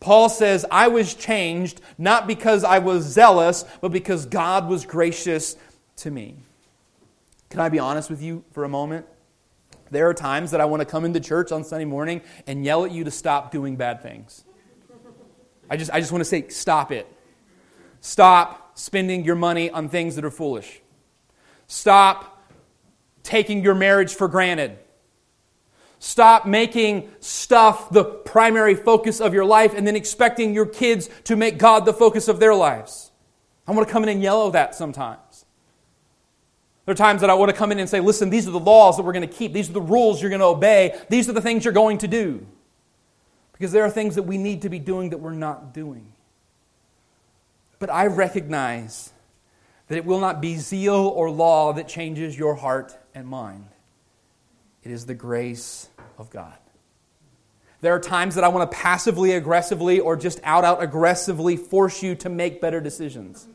Paul 0.00 0.28
says, 0.28 0.64
I 0.70 0.88
was 0.88 1.14
changed 1.14 1.80
not 1.98 2.26
because 2.26 2.64
I 2.64 2.78
was 2.78 3.04
zealous, 3.04 3.64
but 3.80 3.90
because 3.90 4.26
God 4.26 4.68
was 4.68 4.86
gracious 4.86 5.56
to 5.96 6.10
me. 6.10 6.36
Can 7.50 7.60
I 7.60 7.68
be 7.68 7.78
honest 7.78 8.08
with 8.08 8.22
you 8.22 8.44
for 8.52 8.64
a 8.64 8.68
moment? 8.68 9.06
There 9.90 10.08
are 10.08 10.14
times 10.14 10.50
that 10.50 10.60
I 10.60 10.66
want 10.66 10.80
to 10.80 10.86
come 10.86 11.04
into 11.04 11.18
church 11.18 11.50
on 11.50 11.64
Sunday 11.64 11.86
morning 11.86 12.20
and 12.46 12.64
yell 12.64 12.84
at 12.84 12.92
you 12.92 13.04
to 13.04 13.10
stop 13.10 13.50
doing 13.50 13.76
bad 13.76 14.02
things. 14.02 14.44
I 15.70 15.76
just, 15.76 15.90
I 15.92 16.00
just 16.00 16.12
want 16.12 16.20
to 16.20 16.24
say, 16.24 16.48
stop 16.48 16.92
it. 16.92 17.06
Stop 18.00 18.78
spending 18.78 19.24
your 19.24 19.34
money 19.34 19.70
on 19.70 19.88
things 19.88 20.16
that 20.16 20.24
are 20.24 20.30
foolish. 20.30 20.80
Stop 21.66 22.42
taking 23.22 23.62
your 23.62 23.74
marriage 23.74 24.14
for 24.14 24.28
granted. 24.28 24.78
Stop 25.98 26.46
making 26.46 27.10
stuff 27.20 27.90
the 27.90 28.04
primary 28.04 28.74
focus 28.74 29.20
of 29.20 29.34
your 29.34 29.44
life 29.44 29.74
and 29.74 29.86
then 29.86 29.96
expecting 29.96 30.54
your 30.54 30.66
kids 30.66 31.10
to 31.24 31.36
make 31.36 31.58
God 31.58 31.84
the 31.84 31.92
focus 31.92 32.28
of 32.28 32.38
their 32.38 32.54
lives. 32.54 33.10
I 33.66 33.72
want 33.72 33.86
to 33.86 33.92
come 33.92 34.04
in 34.04 34.08
and 34.08 34.22
yell 34.22 34.46
at 34.46 34.52
that 34.52 34.74
sometimes. 34.74 35.44
There 36.86 36.92
are 36.92 36.96
times 36.96 37.20
that 37.20 37.28
I 37.28 37.34
want 37.34 37.50
to 37.50 37.56
come 37.56 37.70
in 37.70 37.78
and 37.80 37.88
say, 37.88 38.00
listen, 38.00 38.30
these 38.30 38.48
are 38.48 38.50
the 38.52 38.60
laws 38.60 38.96
that 38.96 39.02
we're 39.02 39.12
going 39.12 39.28
to 39.28 39.34
keep. 39.34 39.52
These 39.52 39.68
are 39.68 39.74
the 39.74 39.80
rules 39.82 40.22
you're 40.22 40.30
going 40.30 40.40
to 40.40 40.46
obey. 40.46 40.98
These 41.10 41.28
are 41.28 41.34
the 41.34 41.42
things 41.42 41.64
you're 41.64 41.74
going 41.74 41.98
to 41.98 42.08
do. 42.08 42.46
Because 43.58 43.72
there 43.72 43.84
are 43.84 43.90
things 43.90 44.14
that 44.14 44.22
we 44.22 44.38
need 44.38 44.62
to 44.62 44.68
be 44.68 44.78
doing 44.78 45.10
that 45.10 45.18
we're 45.18 45.32
not 45.32 45.74
doing. 45.74 46.12
But 47.80 47.90
I 47.90 48.06
recognize 48.06 49.12
that 49.88 49.96
it 49.96 50.04
will 50.04 50.20
not 50.20 50.40
be 50.40 50.56
zeal 50.56 50.94
or 50.94 51.30
law 51.30 51.72
that 51.72 51.88
changes 51.88 52.38
your 52.38 52.54
heart 52.54 52.96
and 53.14 53.26
mind. 53.26 53.66
It 54.84 54.92
is 54.92 55.06
the 55.06 55.14
grace 55.14 55.88
of 56.18 56.30
God. 56.30 56.56
There 57.80 57.94
are 57.94 58.00
times 58.00 58.34
that 58.36 58.44
I 58.44 58.48
want 58.48 58.70
to 58.70 58.76
passively 58.76 59.32
aggressively 59.32 60.00
or 60.00 60.16
just 60.16 60.40
out 60.44 60.64
out 60.64 60.82
aggressively 60.82 61.56
force 61.56 62.02
you 62.02 62.14
to 62.16 62.28
make 62.28 62.60
better 62.60 62.80
decisions. 62.80 63.46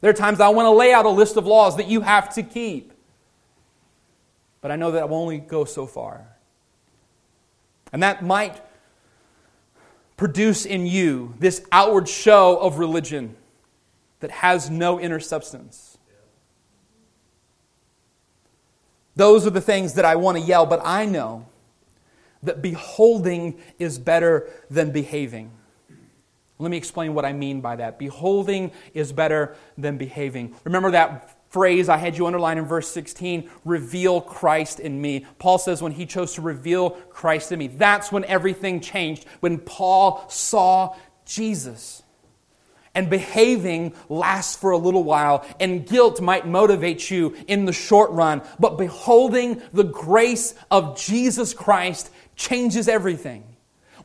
There 0.00 0.10
are 0.10 0.14
times 0.14 0.40
I 0.40 0.48
want 0.48 0.66
to 0.66 0.70
lay 0.70 0.92
out 0.92 1.06
a 1.06 1.10
list 1.10 1.36
of 1.36 1.46
laws 1.46 1.76
that 1.76 1.86
you 1.86 2.00
have 2.00 2.34
to 2.34 2.42
keep. 2.42 2.92
But 4.60 4.70
I 4.70 4.76
know 4.76 4.92
that 4.92 5.02
I 5.02 5.04
will 5.04 5.18
only 5.18 5.38
go 5.38 5.64
so 5.64 5.86
far. 5.86 6.31
And 7.92 8.02
that 8.02 8.24
might 8.24 8.60
produce 10.16 10.64
in 10.64 10.86
you 10.86 11.34
this 11.38 11.64
outward 11.72 12.08
show 12.08 12.56
of 12.58 12.78
religion 12.78 13.36
that 14.20 14.30
has 14.30 14.70
no 14.70 14.98
inner 15.00 15.20
substance. 15.20 15.98
Those 19.14 19.46
are 19.46 19.50
the 19.50 19.60
things 19.60 19.94
that 19.94 20.04
I 20.04 20.16
want 20.16 20.38
to 20.38 20.42
yell, 20.42 20.64
but 20.64 20.80
I 20.84 21.04
know 21.04 21.46
that 22.42 22.62
beholding 22.62 23.60
is 23.78 23.98
better 23.98 24.48
than 24.70 24.90
behaving. 24.90 25.50
Let 26.58 26.70
me 26.70 26.76
explain 26.76 27.12
what 27.14 27.24
I 27.24 27.32
mean 27.32 27.60
by 27.60 27.76
that. 27.76 27.98
Beholding 27.98 28.70
is 28.94 29.12
better 29.12 29.56
than 29.76 29.98
behaving. 29.98 30.54
Remember 30.64 30.90
that 30.92 31.36
phrase 31.52 31.90
I 31.90 31.98
had 31.98 32.16
you 32.16 32.26
underline 32.26 32.56
in 32.56 32.64
verse 32.64 32.88
16 32.88 33.48
reveal 33.64 34.22
Christ 34.22 34.80
in 34.80 35.00
me. 35.00 35.26
Paul 35.38 35.58
says 35.58 35.82
when 35.82 35.92
he 35.92 36.06
chose 36.06 36.34
to 36.34 36.40
reveal 36.40 36.90
Christ 36.90 37.52
in 37.52 37.58
me, 37.58 37.68
that's 37.68 38.10
when 38.10 38.24
everything 38.24 38.80
changed. 38.80 39.26
When 39.40 39.58
Paul 39.58 40.24
saw 40.28 40.96
Jesus. 41.26 42.02
And 42.94 43.08
behaving 43.08 43.94
lasts 44.08 44.56
for 44.56 44.70
a 44.70 44.76
little 44.76 45.04
while, 45.04 45.46
and 45.60 45.86
guilt 45.86 46.20
might 46.20 46.46
motivate 46.46 47.10
you 47.10 47.34
in 47.48 47.64
the 47.64 47.72
short 47.72 48.10
run. 48.10 48.42
But 48.58 48.76
beholding 48.76 49.62
the 49.72 49.84
grace 49.84 50.54
of 50.70 50.98
Jesus 50.98 51.54
Christ 51.54 52.10
changes 52.36 52.88
everything. 52.88 53.44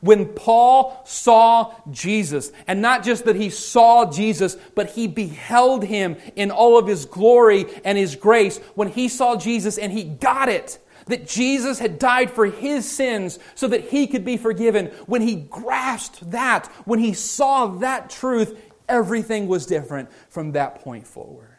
When 0.00 0.26
Paul 0.26 1.02
saw 1.04 1.74
Jesus, 1.90 2.52
and 2.66 2.80
not 2.80 3.02
just 3.02 3.24
that 3.24 3.36
he 3.36 3.50
saw 3.50 4.10
Jesus, 4.10 4.56
but 4.74 4.90
he 4.90 5.06
beheld 5.06 5.84
him 5.84 6.16
in 6.36 6.50
all 6.50 6.78
of 6.78 6.86
his 6.86 7.04
glory 7.04 7.66
and 7.84 7.98
his 7.98 8.16
grace, 8.16 8.58
when 8.74 8.88
he 8.88 9.08
saw 9.08 9.36
Jesus 9.36 9.78
and 9.78 9.92
he 9.92 10.04
got 10.04 10.48
it, 10.48 10.78
that 11.06 11.26
Jesus 11.26 11.78
had 11.78 11.98
died 11.98 12.30
for 12.30 12.46
his 12.46 12.88
sins 12.88 13.38
so 13.54 13.66
that 13.68 13.88
he 13.88 14.06
could 14.06 14.24
be 14.24 14.36
forgiven, 14.36 14.86
when 15.06 15.22
he 15.22 15.36
grasped 15.36 16.30
that, 16.30 16.66
when 16.84 16.98
he 16.98 17.12
saw 17.14 17.66
that 17.66 18.10
truth, 18.10 18.58
everything 18.88 19.48
was 19.48 19.66
different 19.66 20.10
from 20.28 20.52
that 20.52 20.80
point 20.82 21.06
forward. 21.06 21.57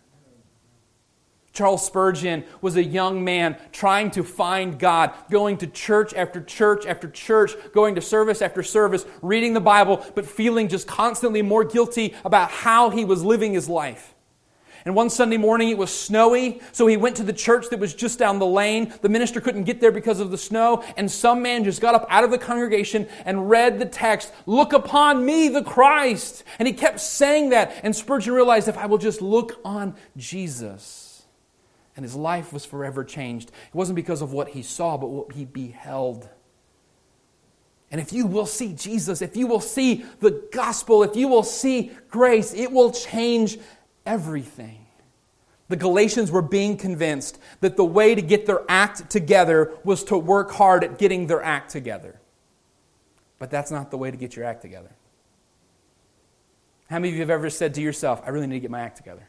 Charles 1.53 1.85
Spurgeon 1.85 2.43
was 2.61 2.75
a 2.75 2.83
young 2.83 3.23
man 3.23 3.57
trying 3.71 4.11
to 4.11 4.23
find 4.23 4.77
God, 4.77 5.13
going 5.29 5.57
to 5.57 5.67
church 5.67 6.13
after 6.13 6.41
church 6.41 6.85
after 6.85 7.09
church, 7.09 7.53
going 7.73 7.95
to 7.95 8.01
service 8.01 8.41
after 8.41 8.63
service, 8.63 9.05
reading 9.21 9.53
the 9.53 9.59
Bible, 9.59 10.05
but 10.15 10.25
feeling 10.25 10.67
just 10.67 10.87
constantly 10.87 11.41
more 11.41 11.63
guilty 11.63 12.13
about 12.23 12.51
how 12.51 12.91
he 12.91 13.03
was 13.03 13.23
living 13.23 13.53
his 13.53 13.67
life. 13.67 14.13
And 14.85 14.95
one 14.95 15.09
Sunday 15.09 15.35
morning 15.35 15.69
it 15.69 15.77
was 15.77 15.93
snowy, 15.93 16.61
so 16.71 16.87
he 16.87 16.95
went 16.95 17.17
to 17.17 17.23
the 17.23 17.33
church 17.33 17.69
that 17.69 17.79
was 17.79 17.93
just 17.93 18.17
down 18.17 18.39
the 18.39 18.45
lane. 18.45 18.93
The 19.01 19.09
minister 19.09 19.41
couldn't 19.41 19.65
get 19.65 19.81
there 19.81 19.91
because 19.91 20.21
of 20.21 20.31
the 20.31 20.37
snow, 20.37 20.83
and 20.95 21.11
some 21.11 21.41
man 21.41 21.65
just 21.65 21.81
got 21.81 21.95
up 21.95 22.07
out 22.09 22.23
of 22.23 22.31
the 22.31 22.37
congregation 22.37 23.07
and 23.25 23.49
read 23.49 23.79
the 23.79 23.85
text, 23.85 24.31
Look 24.45 24.71
upon 24.71 25.25
me, 25.25 25.49
the 25.49 25.63
Christ. 25.63 26.45
And 26.57 26.67
he 26.67 26.73
kept 26.73 27.01
saying 27.01 27.49
that, 27.49 27.81
and 27.83 27.93
Spurgeon 27.93 28.33
realized 28.33 28.69
if 28.69 28.77
I 28.77 28.85
will 28.85 28.97
just 28.97 29.21
look 29.21 29.59
on 29.65 29.95
Jesus 30.15 31.08
and 31.99 32.05
his 32.05 32.15
life 32.15 32.53
was 32.53 32.63
forever 32.63 33.03
changed. 33.03 33.49
It 33.49 33.75
wasn't 33.75 33.97
because 33.97 34.21
of 34.21 34.31
what 34.31 34.47
he 34.47 34.61
saw, 34.61 34.95
but 34.95 35.09
what 35.09 35.33
he 35.33 35.43
beheld. 35.43 36.29
And 37.91 37.99
if 37.99 38.13
you 38.13 38.25
will 38.25 38.45
see 38.45 38.71
Jesus, 38.71 39.21
if 39.21 39.35
you 39.35 39.47
will 39.47 39.59
see 39.59 40.05
the 40.21 40.47
gospel, 40.53 41.03
if 41.03 41.17
you 41.17 41.27
will 41.27 41.43
see 41.43 41.91
grace, 42.09 42.53
it 42.53 42.71
will 42.71 42.93
change 42.93 43.57
everything. 44.05 44.85
The 45.67 45.75
Galatians 45.75 46.31
were 46.31 46.41
being 46.41 46.77
convinced 46.77 47.37
that 47.59 47.75
the 47.75 47.83
way 47.83 48.15
to 48.15 48.21
get 48.21 48.45
their 48.45 48.61
act 48.69 49.09
together 49.09 49.73
was 49.83 50.05
to 50.05 50.17
work 50.17 50.51
hard 50.51 50.85
at 50.85 50.99
getting 50.99 51.27
their 51.27 51.43
act 51.43 51.69
together. 51.69 52.21
But 53.39 53.51
that's 53.51 53.71
not 53.71 53.91
the 53.91 53.97
way 53.97 54.09
to 54.09 54.15
get 54.15 54.37
your 54.37 54.45
act 54.45 54.61
together. 54.61 54.91
How 56.89 56.95
many 56.95 57.09
of 57.09 57.15
you 57.15 57.19
have 57.19 57.29
ever 57.29 57.49
said 57.49 57.73
to 57.73 57.81
yourself, 57.81 58.21
I 58.25 58.29
really 58.29 58.47
need 58.47 58.55
to 58.55 58.61
get 58.61 58.71
my 58.71 58.79
act 58.79 58.95
together? 58.95 59.27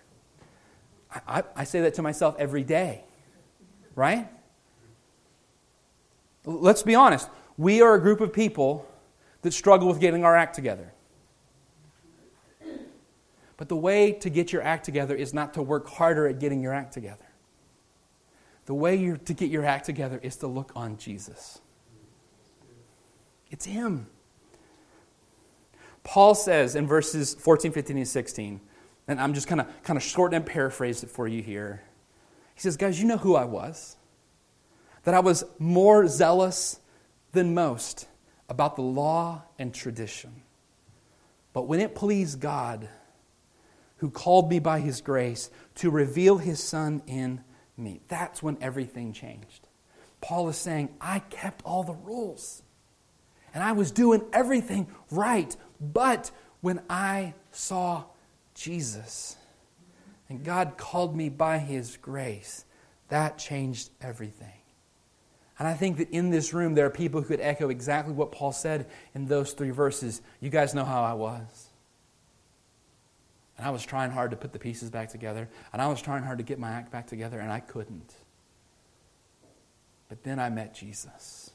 I, 1.13 1.43
I 1.57 1.65
say 1.65 1.81
that 1.83 1.95
to 1.95 2.03
myself 2.03 2.37
every 2.39 2.63
day, 2.63 3.05
right? 3.95 4.29
Let's 6.45 6.83
be 6.83 6.95
honest. 6.95 7.29
We 7.59 7.83
are 7.83 7.95
a 7.95 8.01
group 8.01 8.21
of 8.21 8.33
people 8.33 8.87
that 9.43 9.53
struggle 9.53 9.89
with 9.89 10.01
getting 10.01 10.25
our 10.25 10.37
act 10.37 10.55
together. 10.55 10.93
But 13.57 13.69
the 13.69 13.77
way 13.77 14.13
to 14.13 14.31
get 14.31 14.53
your 14.53 14.63
act 14.63 14.85
together 14.85 15.15
is 15.15 15.35
not 15.35 15.55
to 15.55 15.63
work 15.63 15.89
harder 15.89 16.27
at 16.27 16.39
getting 16.39 16.63
your 16.63 16.73
act 16.73 16.95
together. 16.95 17.27
The 18.65 18.75
way 18.75 19.17
to 19.17 19.35
get 19.35 19.51
your 19.51 19.67
act 19.67 19.85
together 19.85 20.19
is 20.23 20.37
to 20.37 20.47
look 20.47 20.73
on 20.75 20.97
Jesus. 20.97 21.61
It's 23.51 23.67
Him. 23.67 24.07
Paul 26.05 26.35
says 26.35 26.77
in 26.77 26.87
verses 26.87 27.35
14, 27.35 27.73
15, 27.73 27.99
and 27.99 28.09
16 28.09 28.61
and 29.11 29.21
I'm 29.21 29.35
just 29.35 29.49
kind 29.49 29.61
of 29.61 29.83
kind 29.83 29.97
of 29.97 30.05
short 30.05 30.33
and 30.33 30.47
paraphrase 30.47 31.03
it 31.03 31.11
for 31.11 31.27
you 31.27 31.43
here. 31.43 31.83
He 32.55 32.61
says, 32.61 32.77
Guys, 32.77 33.01
you 33.01 33.09
know 33.09 33.17
who 33.17 33.35
I 33.35 33.45
was. 33.45 33.97
That 35.03 35.15
I 35.15 35.21
was 35.21 35.45
more 35.59 36.07
zealous 36.07 36.79
than 37.33 37.53
most 37.53 38.07
about 38.49 38.77
the 38.77 38.83
law 38.83 39.43
and 39.59 39.75
tradition. 39.75 40.43
But 41.53 41.63
when 41.63 41.81
it 41.81 41.97
pleased 41.97 42.41
God, 42.41 42.89
who 43.97 44.11
called 44.11 44.49
me 44.49 44.61
by 44.61 44.79
his 44.79 45.01
grace 45.01 45.51
to 45.77 45.91
reveal 45.91 46.39
his 46.39 46.63
son 46.63 47.03
in 47.09 47.43
me, 47.77 48.03
that's 48.07 48.43
when 48.43 48.59
everything 48.61 49.13
changed. 49.13 49.67
Paul 50.21 50.49
is 50.49 50.57
saying, 50.57 50.91
I 51.01 51.19
kept 51.19 51.65
all 51.65 51.83
the 51.83 51.95
rules 51.95 52.63
and 53.53 53.65
I 53.65 53.73
was 53.73 53.91
doing 53.91 54.23
everything 54.33 54.87
right. 55.11 55.55
But 55.81 56.31
when 56.61 56.81
I 56.89 57.35
saw 57.51 58.05
Jesus. 58.61 59.37
And 60.29 60.45
God 60.45 60.77
called 60.77 61.17
me 61.17 61.29
by 61.29 61.59
His 61.59 61.97
grace. 61.97 62.65
That 63.09 63.39
changed 63.39 63.91
everything. 64.01 64.53
And 65.59 65.67
I 65.67 65.75
think 65.75 65.99
that 65.99 66.11
in 66.11 66.31
this 66.31 66.55
room, 66.55 66.75
there 66.75 66.87
are 66.87 66.91
people 66.91 67.21
who 67.21 67.27
could 67.27 67.41
echo 67.41 67.69
exactly 67.69 68.15
what 68.15 68.33
Paul 68.33 68.53
said 68.53 68.87
in 69.15 69.27
those 69.27 69.53
three 69.53 69.71
verses. 69.71 70.23
You 70.41 70.51
guys 70.51 70.75
know 70.75 70.85
how 70.85 71.03
I 71.03 71.15
was. 71.15 71.69
And 73.59 73.67
I 73.67 73.71
was 73.71 73.85
trying 73.85 74.11
hard 74.11 74.31
to 74.31 74.37
put 74.37 74.53
the 74.53 74.59
pieces 74.59 74.91
back 74.91 75.11
together, 75.11 75.49
and 75.73 75.83
I 75.83 75.89
was 75.89 76.01
trying 76.01 76.23
hard 76.23 76.39
to 76.39 76.45
get 76.45 76.59
my 76.59 76.71
act 76.71 76.91
back 76.91 77.07
together, 77.07 77.41
and 77.41 77.53
I 77.53 77.61
couldn't. 77.61 78.15
But 80.09 80.23
then 80.23 80.39
I 80.39 80.49
met 80.49 80.75
Jesus. 80.75 81.51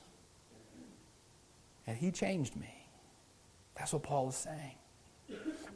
And 1.87 1.97
he 1.97 2.11
changed 2.11 2.55
me. 2.55 2.87
That's 3.75 3.91
what 3.91 4.03
Paul 4.03 4.29
is 4.29 4.35
saying. 4.35 4.75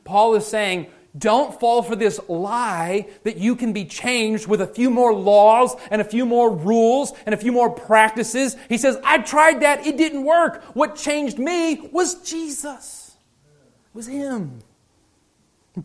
Paul 0.04 0.36
is 0.36 0.46
saying, 0.46 0.88
don't 1.18 1.60
fall 1.60 1.82
for 1.82 1.96
this 1.96 2.20
lie 2.28 3.08
that 3.24 3.38
you 3.38 3.56
can 3.56 3.74
be 3.74 3.86
changed 3.86 4.48
with 4.48 4.62
a 4.62 4.68
few 4.68 4.90
more 4.90 5.14
laws 5.14 5.76
and 5.90 6.02
a 6.02 6.06
few 6.06 6.26
more 6.26 6.56
rules 6.56 7.14
and 7.26 7.34
a 7.34 7.38
few 7.38 7.52
more 7.52 7.70
practices. 7.70 8.56
He 8.70 8.78
says, 8.78 8.98
I 9.04 9.20
tried 9.20 9.62
that, 9.62 9.86
it 9.88 9.98
didn't 9.98 10.24
work. 10.24 10.64
What 10.76 10.96
changed 10.96 11.40
me 11.40 11.90
was 11.92 12.22
Jesus. 12.22 13.18
It 13.46 13.96
was 13.96 14.08
Him. 14.08 14.60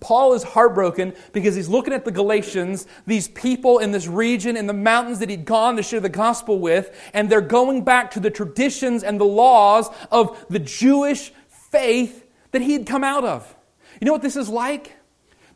Paul 0.00 0.33
is 0.35 0.43
heartbroken 0.43 1.14
because 1.33 1.54
he's 1.54 1.69
looking 1.69 1.93
at 1.93 2.04
the 2.04 2.11
Galatians, 2.11 2.87
these 3.07 3.28
people 3.28 3.78
in 3.78 3.93
this 3.93 4.07
region, 4.07 4.57
in 4.57 4.66
the 4.66 4.73
mountains 4.73 5.21
that 5.21 5.28
he'd 5.28 5.45
gone 5.45 5.76
to 5.76 5.83
share 5.83 6.00
the 6.00 6.09
gospel 6.09 6.59
with, 6.59 6.90
and 7.12 7.31
they're 7.31 7.40
going 7.40 7.85
back 7.85 8.11
to 8.12 8.21
the 8.21 8.31
traditions 8.31 9.04
and 9.04 9.21
the 9.21 9.25
laws 9.25 9.88
of 10.11 10.45
the 10.49 10.59
Jewish 10.59 11.33
faith 11.71 12.26
that 12.50 12.62
he 12.62 12.73
had 12.73 12.87
come 12.87 13.04
out 13.04 13.25
of. 13.25 13.54
You 14.00 14.07
know 14.07 14.12
what 14.12 14.23
this 14.23 14.37
is 14.37 14.49
like? 14.49 14.93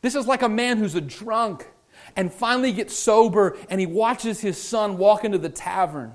This 0.00 0.14
is 0.14 0.26
like 0.26 0.42
a 0.42 0.48
man 0.48 0.78
who's 0.78 0.94
a 0.94 1.00
drunk 1.00 1.68
and 2.16 2.32
finally 2.32 2.72
gets 2.72 2.94
sober 2.94 3.56
and 3.68 3.80
he 3.80 3.86
watches 3.86 4.40
his 4.40 4.60
son 4.60 4.98
walk 4.98 5.24
into 5.24 5.38
the 5.38 5.48
tavern. 5.48 6.12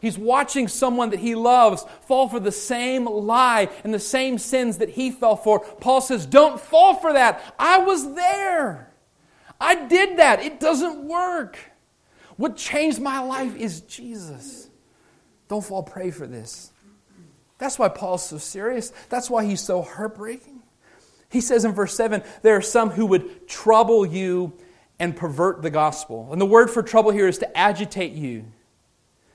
He's 0.00 0.18
watching 0.18 0.68
someone 0.68 1.10
that 1.10 1.20
he 1.20 1.34
loves 1.34 1.84
fall 2.06 2.28
for 2.28 2.40
the 2.40 2.52
same 2.52 3.06
lie 3.06 3.70
and 3.84 3.94
the 3.94 3.98
same 3.98 4.38
sins 4.38 4.78
that 4.78 4.90
he 4.90 5.10
fell 5.10 5.36
for. 5.36 5.60
Paul 5.60 6.00
says, 6.00 6.26
Don't 6.26 6.60
fall 6.60 6.94
for 6.96 7.12
that. 7.12 7.54
I 7.58 7.78
was 7.78 8.14
there. 8.14 8.92
I 9.60 9.86
did 9.86 10.18
that. 10.18 10.42
It 10.42 10.60
doesn't 10.60 11.04
work. 11.08 11.58
What 12.36 12.56
changed 12.56 13.00
my 13.00 13.20
life 13.20 13.56
is 13.56 13.80
Jesus. 13.82 14.68
Don't 15.48 15.64
fall 15.64 15.82
prey 15.82 16.10
for 16.10 16.26
this. 16.26 16.72
That's 17.58 17.78
why 17.78 17.88
Paul's 17.88 18.26
so 18.26 18.38
serious. 18.38 18.92
That's 19.08 19.30
why 19.30 19.44
he's 19.44 19.60
so 19.60 19.82
heartbreaking. 19.82 20.53
He 21.34 21.40
says 21.40 21.64
in 21.64 21.72
verse 21.72 21.92
7 21.96 22.22
there 22.42 22.56
are 22.56 22.62
some 22.62 22.90
who 22.90 23.06
would 23.06 23.48
trouble 23.48 24.06
you 24.06 24.52
and 25.00 25.16
pervert 25.16 25.62
the 25.62 25.70
gospel. 25.70 26.28
And 26.30 26.40
the 26.40 26.46
word 26.46 26.70
for 26.70 26.80
trouble 26.80 27.10
here 27.10 27.26
is 27.26 27.38
to 27.38 27.58
agitate 27.58 28.12
you. 28.12 28.44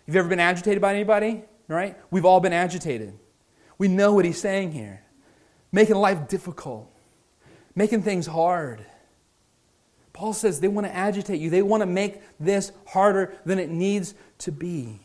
Have 0.06 0.16
you 0.16 0.20
ever 0.20 0.30
been 0.30 0.40
agitated 0.40 0.82
by 0.82 0.94
anybody? 0.96 1.44
Right? 1.68 1.98
We've 2.10 2.24
all 2.24 2.40
been 2.40 2.54
agitated. 2.54 3.20
We 3.78 3.90
know 3.90 4.14
what 4.14 4.24
he's 4.24 4.40
saying 4.40 4.72
here. 4.72 5.04
Making 5.74 5.98
life 5.98 6.30
difficult, 6.30 6.90
making 7.76 8.04
things 8.04 8.26
hard. 8.26 8.86
Paul 10.14 10.32
says 10.32 10.62
they 10.62 10.70
want 10.70 10.88
to 10.88 10.96
agitate 10.96 11.42
you, 11.42 11.50
they 11.50 11.62
want 11.62 11.82
to 11.82 11.86
make 11.86 12.22
this 12.40 12.72
harder 12.88 13.36
than 13.44 13.60
it 13.60 13.70
needs 13.70 14.16
to 14.38 14.54
be. 14.54 15.02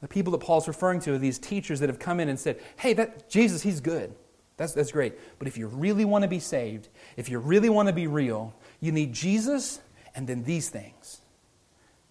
The 0.00 0.06
people 0.06 0.30
that 0.30 0.38
Paul's 0.38 0.68
referring 0.68 1.00
to 1.00 1.14
are 1.14 1.18
these 1.18 1.40
teachers 1.40 1.80
that 1.80 1.88
have 1.88 1.98
come 1.98 2.20
in 2.20 2.28
and 2.28 2.38
said, 2.38 2.60
Hey, 2.76 2.92
that 2.92 3.28
Jesus, 3.28 3.62
he's 3.62 3.80
good. 3.80 4.14
That's, 4.60 4.74
that's 4.74 4.92
great. 4.92 5.14
But 5.38 5.48
if 5.48 5.56
you 5.56 5.68
really 5.68 6.04
want 6.04 6.20
to 6.20 6.28
be 6.28 6.38
saved, 6.38 6.88
if 7.16 7.30
you 7.30 7.38
really 7.38 7.70
want 7.70 7.88
to 7.88 7.94
be 7.94 8.06
real, 8.06 8.54
you 8.78 8.92
need 8.92 9.14
Jesus 9.14 9.80
and 10.14 10.26
then 10.26 10.44
these 10.44 10.68
things. 10.68 11.22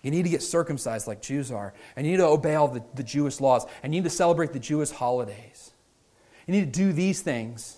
You 0.01 0.10
need 0.10 0.24
to 0.24 0.29
get 0.29 0.41
circumcised 0.41 1.06
like 1.06 1.22
Jews 1.22 1.51
are, 1.51 1.75
and 1.96 2.08
you 2.08 2.13
need 2.13 2.18
to 2.18 2.25
obey 2.25 2.56
all 2.56 2.68
the, 2.68 2.84
the 2.96 3.03
Jewish 3.03 3.39
laws, 3.39 3.68
and 3.84 3.94
you 3.94 4.01
need 4.01 4.10
to 4.10 4.15
celebrate 4.15 4.51
the 4.51 4.60
Jewish 4.60 4.89
holidays. 4.89 5.74
You 6.48 6.56
need 6.56 6.74
to 6.74 6.79
do 6.79 6.92
these 6.92 7.22
things. 7.22 7.77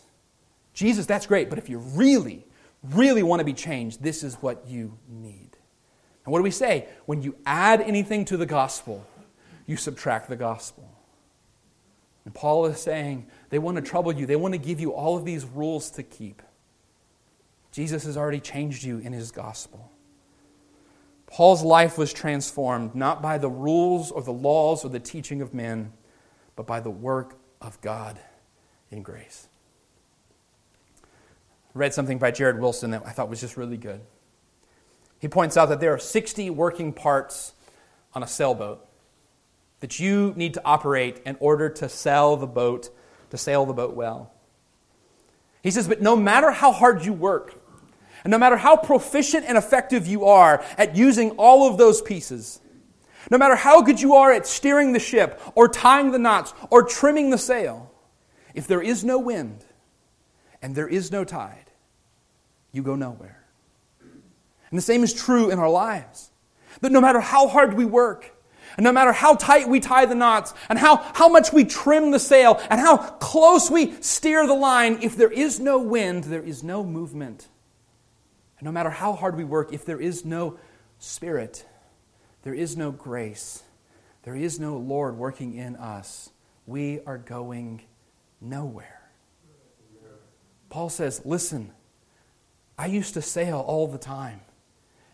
Jesus, 0.73 1.05
that's 1.05 1.25
great, 1.25 1.49
but 1.49 1.59
if 1.59 1.67
you 1.67 1.79
really, 1.79 2.45
really 2.81 3.23
want 3.23 3.41
to 3.41 3.45
be 3.45 3.51
changed, 3.51 4.01
this 4.01 4.23
is 4.23 4.35
what 4.35 4.69
you 4.69 4.97
need. 5.09 5.49
And 6.23 6.31
what 6.31 6.39
do 6.39 6.43
we 6.43 6.51
say? 6.51 6.87
When 7.07 7.21
you 7.21 7.35
add 7.45 7.81
anything 7.81 8.23
to 8.23 8.37
the 8.37 8.45
gospel, 8.45 9.05
you 9.67 9.75
subtract 9.75 10.29
the 10.29 10.37
gospel. 10.37 10.87
And 12.23 12.33
Paul 12.33 12.67
is 12.67 12.79
saying 12.79 13.27
they 13.51 13.59
want 13.59 13.75
to 13.75 13.83
trouble 13.83 14.11
you, 14.11 14.25
they 14.25 14.35
want 14.35 14.55
to 14.55 14.57
give 14.57 14.79
you 14.79 14.93
all 14.93 15.15
of 15.15 15.23
these 15.23 15.45
rules 15.45 15.91
to 15.91 16.03
keep. 16.03 16.41
Jesus 17.71 18.05
has 18.05 18.17
already 18.17 18.39
changed 18.39 18.83
you 18.83 18.97
in 18.97 19.13
his 19.13 19.31
gospel. 19.31 19.91
Paul's 21.27 21.61
life 21.61 21.97
was 21.97 22.11
transformed 22.11 22.95
not 22.95 23.21
by 23.21 23.37
the 23.37 23.49
rules 23.49 24.11
or 24.11 24.21
the 24.21 24.33
laws 24.33 24.83
or 24.83 24.89
the 24.89 24.99
teaching 24.99 25.41
of 25.41 25.53
men, 25.53 25.93
but 26.55 26.65
by 26.65 26.79
the 26.79 26.89
work 26.89 27.37
of 27.61 27.79
God 27.81 28.19
in 28.89 29.03
grace. 29.03 29.47
I 31.03 31.79
read 31.79 31.93
something 31.93 32.17
by 32.17 32.31
Jared 32.31 32.59
Wilson 32.59 32.91
that 32.91 33.03
I 33.05 33.11
thought 33.11 33.29
was 33.29 33.39
just 33.39 33.55
really 33.55 33.77
good. 33.77 34.01
He 35.19 35.27
points 35.27 35.55
out 35.55 35.69
that 35.69 35.79
there 35.79 35.93
are 35.93 35.99
60 35.99 36.49
working 36.49 36.91
parts 36.91 37.53
on 38.13 38.23
a 38.23 38.27
sailboat 38.27 38.85
that 39.79 39.99
you 39.99 40.33
need 40.35 40.53
to 40.55 40.61
operate 40.65 41.21
in 41.25 41.37
order 41.39 41.69
to 41.69 41.87
sail 41.87 42.35
the 42.35 42.47
boat, 42.47 42.89
to 43.31 43.37
sail 43.37 43.65
the 43.65 43.73
boat 43.73 43.95
well. 43.95 44.31
He 45.63 45.71
says, 45.71 45.87
but 45.87 46.01
no 46.01 46.15
matter 46.15 46.51
how 46.51 46.71
hard 46.71 47.03
you 47.03 47.13
work, 47.13 47.55
and 48.23 48.31
no 48.31 48.37
matter 48.37 48.57
how 48.57 48.77
proficient 48.77 49.45
and 49.47 49.57
effective 49.57 50.05
you 50.05 50.25
are 50.25 50.63
at 50.77 50.95
using 50.95 51.31
all 51.31 51.67
of 51.67 51.77
those 51.77 52.01
pieces, 52.01 52.59
no 53.29 53.37
matter 53.37 53.55
how 53.55 53.81
good 53.81 53.99
you 53.99 54.15
are 54.15 54.31
at 54.31 54.47
steering 54.47 54.93
the 54.93 54.99
ship, 54.99 55.39
or 55.55 55.67
tying 55.67 56.11
the 56.11 56.19
knots, 56.19 56.53
or 56.69 56.83
trimming 56.83 57.29
the 57.29 57.37
sail, 57.37 57.91
if 58.53 58.67
there 58.67 58.81
is 58.81 59.03
no 59.03 59.17
wind 59.17 59.65
and 60.61 60.75
there 60.75 60.87
is 60.87 61.11
no 61.11 61.23
tide, 61.23 61.71
you 62.71 62.83
go 62.83 62.95
nowhere. 62.95 63.43
And 63.99 64.77
the 64.77 64.81
same 64.81 65.03
is 65.03 65.13
true 65.13 65.49
in 65.49 65.59
our 65.59 65.69
lives. 65.69 66.31
That 66.81 66.91
no 66.91 67.01
matter 67.01 67.19
how 67.19 67.47
hard 67.47 67.73
we 67.73 67.85
work, 67.85 68.35
and 68.77 68.83
no 68.83 68.91
matter 68.91 69.11
how 69.11 69.35
tight 69.35 69.67
we 69.67 69.79
tie 69.79 70.05
the 70.05 70.15
knots, 70.15 70.53
and 70.69 70.79
how, 70.79 70.97
how 71.13 71.27
much 71.29 71.51
we 71.51 71.65
trim 71.65 72.11
the 72.11 72.19
sail, 72.19 72.61
and 72.69 72.79
how 72.79 72.97
close 72.97 73.69
we 73.69 73.93
steer 74.01 74.47
the 74.47 74.53
line, 74.53 74.99
if 75.01 75.15
there 75.15 75.31
is 75.31 75.59
no 75.59 75.79
wind, 75.79 76.25
there 76.25 76.43
is 76.43 76.63
no 76.63 76.83
movement. 76.83 77.47
And 78.59 78.65
no 78.65 78.71
matter 78.71 78.89
how 78.89 79.13
hard 79.13 79.35
we 79.35 79.43
work, 79.43 79.73
if 79.73 79.85
there 79.85 79.99
is 79.99 80.23
no 80.23 80.57
Spirit, 80.99 81.65
there 82.43 82.53
is 82.53 82.77
no 82.77 82.91
grace, 82.91 83.63
there 84.21 84.35
is 84.35 84.59
no 84.59 84.77
Lord 84.77 85.17
working 85.17 85.55
in 85.55 85.75
us, 85.75 86.29
we 86.67 86.99
are 87.07 87.17
going 87.17 87.81
nowhere. 88.39 89.01
Paul 90.69 90.89
says, 90.89 91.21
Listen, 91.25 91.71
I 92.77 92.85
used 92.85 93.15
to 93.15 93.21
sail 93.21 93.59
all 93.59 93.87
the 93.87 93.97
time, 93.97 94.41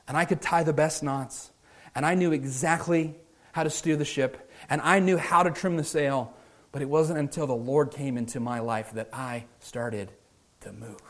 and 0.08 0.17
I 0.17 0.26
could 0.26 0.41
tie 0.41 0.63
the 0.63 0.74
best 0.74 1.04
knots, 1.04 1.52
and 1.96 2.06
I 2.06 2.15
knew 2.15 2.34
exactly 2.34 3.15
how 3.58 3.63
to 3.63 3.72
steer 3.72 3.96
the 3.96 4.06
ship, 4.06 4.52
and 4.70 4.80
I 4.82 5.00
knew 5.00 5.17
how 5.17 5.41
to 5.41 5.50
trim 5.50 5.78
the 5.78 5.84
sail, 5.84 6.32
but 6.72 6.84
it 6.84 6.88
wasn't 6.88 7.17
until 7.17 7.48
the 7.48 7.56
Lord 7.56 7.89
came 7.89 8.15
into 8.15 8.39
my 8.39 8.60
life 8.60 8.91
that 8.91 9.10
I 9.12 9.46
started 9.60 10.12
to 10.60 10.72
move. 10.72 11.02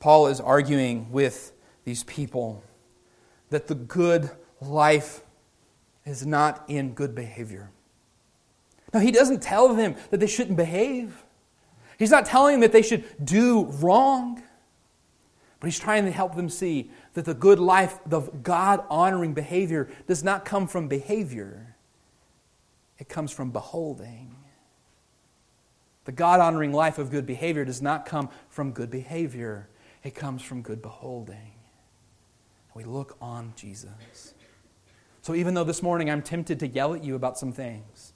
Paul 0.00 0.26
is 0.26 0.40
arguing 0.40 1.12
with 1.12 1.52
these 1.84 2.02
people 2.02 2.64
that 3.50 3.68
the 3.68 3.76
good 3.76 4.28
life 4.60 5.20
is 6.04 6.26
not 6.26 6.64
in 6.66 6.92
good 6.92 7.14
behavior. 7.14 7.70
Now, 8.92 8.98
he 8.98 9.12
doesn't 9.12 9.40
tell 9.40 9.72
them 9.72 9.94
that 10.10 10.18
they 10.18 10.26
shouldn't 10.26 10.56
behave. 10.56 11.22
He's 11.96 12.10
not 12.10 12.26
telling 12.26 12.54
them 12.54 12.62
that 12.62 12.72
they 12.72 12.82
should 12.82 13.04
do 13.24 13.66
wrong. 13.66 14.42
But 15.60 15.66
he's 15.66 15.78
trying 15.78 16.06
to 16.06 16.10
help 16.10 16.34
them 16.34 16.48
see 16.48 16.90
that 17.14 17.24
the 17.24 17.34
good 17.34 17.58
life, 17.58 17.98
the 18.06 18.20
God 18.20 18.84
honoring 18.88 19.34
behavior, 19.34 19.88
does 20.06 20.22
not 20.22 20.44
come 20.44 20.66
from 20.66 20.88
behavior, 20.88 21.76
it 22.98 23.08
comes 23.08 23.32
from 23.32 23.50
beholding. 23.50 24.36
The 26.04 26.12
God 26.12 26.40
honoring 26.40 26.72
life 26.72 26.98
of 26.98 27.10
good 27.10 27.26
behavior 27.26 27.64
does 27.64 27.82
not 27.82 28.06
come 28.06 28.30
from 28.48 28.72
good 28.72 28.90
behavior, 28.90 29.68
it 30.02 30.14
comes 30.14 30.42
from 30.42 30.62
good 30.62 30.82
beholding. 30.82 31.52
We 32.74 32.84
look 32.84 33.16
on 33.20 33.52
Jesus. 33.56 34.34
So 35.22 35.34
even 35.34 35.54
though 35.54 35.64
this 35.64 35.82
morning 35.82 36.10
I'm 36.10 36.22
tempted 36.22 36.60
to 36.60 36.66
yell 36.66 36.94
at 36.94 37.04
you 37.04 37.14
about 37.14 37.38
some 37.38 37.52
things, 37.52 38.12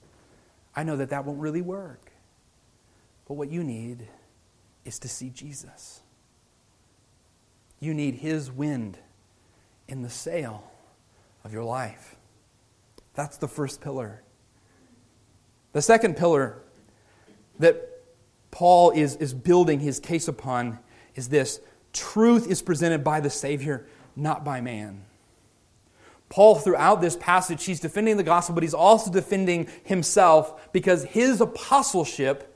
I 0.74 0.84
know 0.84 0.96
that 0.96 1.10
that 1.10 1.24
won't 1.24 1.40
really 1.40 1.60
work. 1.60 2.12
But 3.26 3.34
what 3.34 3.50
you 3.50 3.62
need 3.62 4.08
is 4.84 4.98
to 5.00 5.08
see 5.08 5.30
Jesus. 5.30 6.00
You 7.84 7.92
need 7.92 8.14
His 8.14 8.50
wind 8.50 8.96
in 9.88 10.02
the 10.02 10.08
sail 10.08 10.64
of 11.44 11.52
your 11.52 11.64
life. 11.64 12.16
That's 13.12 13.36
the 13.36 13.46
first 13.46 13.82
pillar. 13.82 14.22
The 15.74 15.82
second 15.82 16.16
pillar 16.16 16.62
that 17.58 17.90
Paul 18.50 18.92
is, 18.92 19.16
is 19.16 19.34
building 19.34 19.80
his 19.80 20.00
case 20.00 20.28
upon 20.28 20.78
is 21.14 21.28
this 21.28 21.60
truth 21.92 22.48
is 22.48 22.62
presented 22.62 23.04
by 23.04 23.20
the 23.20 23.28
Savior, 23.28 23.86
not 24.16 24.44
by 24.44 24.60
man. 24.60 25.04
Paul, 26.28 26.54
throughout 26.54 27.00
this 27.00 27.16
passage, 27.16 27.64
he's 27.64 27.80
defending 27.80 28.16
the 28.16 28.22
gospel, 28.22 28.54
but 28.54 28.62
he's 28.62 28.74
also 28.74 29.10
defending 29.10 29.68
himself 29.84 30.72
because 30.72 31.04
his 31.04 31.40
apostleship 31.40 32.53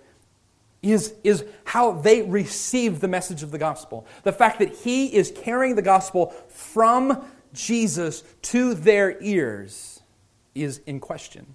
is, 0.82 1.14
is 1.24 1.44
how 1.64 1.92
they 1.92 2.22
received 2.22 3.00
the 3.00 3.08
message 3.08 3.42
of 3.42 3.50
the 3.50 3.58
gospel. 3.58 4.06
The 4.22 4.32
fact 4.32 4.58
that 4.60 4.74
he 4.76 5.14
is 5.14 5.32
carrying 5.32 5.74
the 5.74 5.82
gospel 5.82 6.34
from 6.48 7.24
Jesus 7.52 8.22
to 8.42 8.74
their 8.74 9.20
ears 9.20 10.00
is 10.54 10.78
in 10.86 11.00
question. 11.00 11.54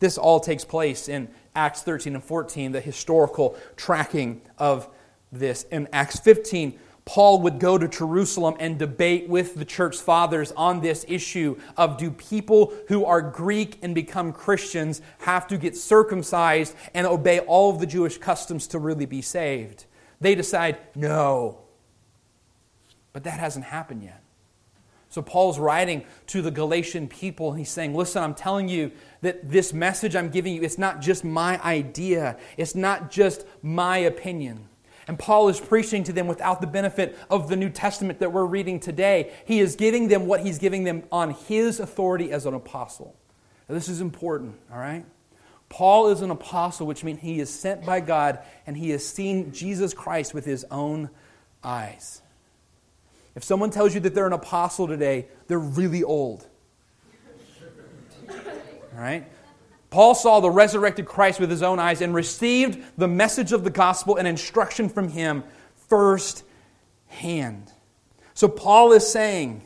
This 0.00 0.18
all 0.18 0.40
takes 0.40 0.64
place 0.64 1.08
in 1.08 1.28
Acts 1.54 1.82
13 1.82 2.14
and 2.14 2.24
14, 2.24 2.72
the 2.72 2.80
historical 2.80 3.56
tracking 3.76 4.42
of 4.58 4.88
this. 5.30 5.64
In 5.70 5.88
Acts 5.92 6.18
15, 6.18 6.78
Paul 7.06 7.42
would 7.42 7.60
go 7.60 7.76
to 7.76 7.86
Jerusalem 7.86 8.56
and 8.58 8.78
debate 8.78 9.28
with 9.28 9.56
the 9.56 9.64
church 9.66 9.98
fathers 9.98 10.52
on 10.52 10.80
this 10.80 11.04
issue 11.06 11.58
of 11.76 11.98
do 11.98 12.10
people 12.10 12.72
who 12.88 13.04
are 13.04 13.20
Greek 13.20 13.78
and 13.82 13.94
become 13.94 14.32
Christians 14.32 15.02
have 15.18 15.46
to 15.48 15.58
get 15.58 15.76
circumcised 15.76 16.74
and 16.94 17.06
obey 17.06 17.40
all 17.40 17.70
of 17.70 17.78
the 17.78 17.86
Jewish 17.86 18.16
customs 18.16 18.66
to 18.68 18.78
really 18.78 19.04
be 19.04 19.20
saved? 19.20 19.84
They 20.20 20.34
decide 20.34 20.78
no. 20.94 21.58
But 23.12 23.24
that 23.24 23.38
hasn't 23.38 23.66
happened 23.66 24.02
yet. 24.02 24.22
So 25.10 25.20
Paul's 25.20 25.58
writing 25.58 26.04
to 26.28 26.42
the 26.42 26.50
Galatian 26.50 27.06
people 27.06 27.50
and 27.50 27.58
he's 27.58 27.70
saying, 27.70 27.94
"Listen, 27.94 28.22
I'm 28.22 28.34
telling 28.34 28.68
you 28.68 28.90
that 29.20 29.48
this 29.48 29.72
message 29.72 30.16
I'm 30.16 30.30
giving 30.30 30.54
you 30.54 30.62
it's 30.62 30.78
not 30.78 31.00
just 31.00 31.22
my 31.22 31.62
idea. 31.62 32.36
It's 32.56 32.74
not 32.74 33.10
just 33.10 33.44
my 33.62 33.98
opinion." 33.98 34.68
And 35.06 35.18
Paul 35.18 35.48
is 35.48 35.60
preaching 35.60 36.04
to 36.04 36.12
them 36.12 36.26
without 36.26 36.60
the 36.60 36.66
benefit 36.66 37.18
of 37.30 37.48
the 37.48 37.56
New 37.56 37.70
Testament 37.70 38.20
that 38.20 38.32
we're 38.32 38.44
reading 38.44 38.80
today. 38.80 39.32
He 39.44 39.60
is 39.60 39.76
giving 39.76 40.08
them 40.08 40.26
what 40.26 40.40
he's 40.40 40.58
giving 40.58 40.84
them 40.84 41.02
on 41.12 41.30
his 41.30 41.80
authority 41.80 42.32
as 42.32 42.46
an 42.46 42.54
apostle. 42.54 43.14
Now, 43.68 43.74
this 43.74 43.88
is 43.88 44.00
important, 44.00 44.56
all 44.72 44.78
right? 44.78 45.04
Paul 45.68 46.08
is 46.08 46.20
an 46.20 46.30
apostle, 46.30 46.86
which 46.86 47.02
means 47.02 47.20
he 47.20 47.40
is 47.40 47.50
sent 47.50 47.84
by 47.84 48.00
God 48.00 48.38
and 48.66 48.76
he 48.76 48.90
has 48.90 49.06
seen 49.06 49.52
Jesus 49.52 49.92
Christ 49.92 50.32
with 50.32 50.44
his 50.44 50.64
own 50.70 51.10
eyes. 51.62 52.22
If 53.34 53.42
someone 53.42 53.70
tells 53.70 53.94
you 53.94 54.00
that 54.00 54.14
they're 54.14 54.26
an 54.26 54.32
apostle 54.32 54.86
today, 54.86 55.26
they're 55.48 55.58
really 55.58 56.04
old. 56.04 56.46
All 58.30 59.00
right? 59.00 59.24
Paul 59.94 60.16
saw 60.16 60.40
the 60.40 60.50
resurrected 60.50 61.06
Christ 61.06 61.38
with 61.38 61.48
his 61.48 61.62
own 61.62 61.78
eyes 61.78 62.00
and 62.00 62.12
received 62.12 62.82
the 62.98 63.06
message 63.06 63.52
of 63.52 63.62
the 63.62 63.70
gospel 63.70 64.16
and 64.16 64.26
instruction 64.26 64.88
from 64.88 65.08
him 65.08 65.44
firsthand. 65.88 67.70
So 68.34 68.48
Paul 68.48 68.90
is 68.90 69.06
saying, 69.08 69.62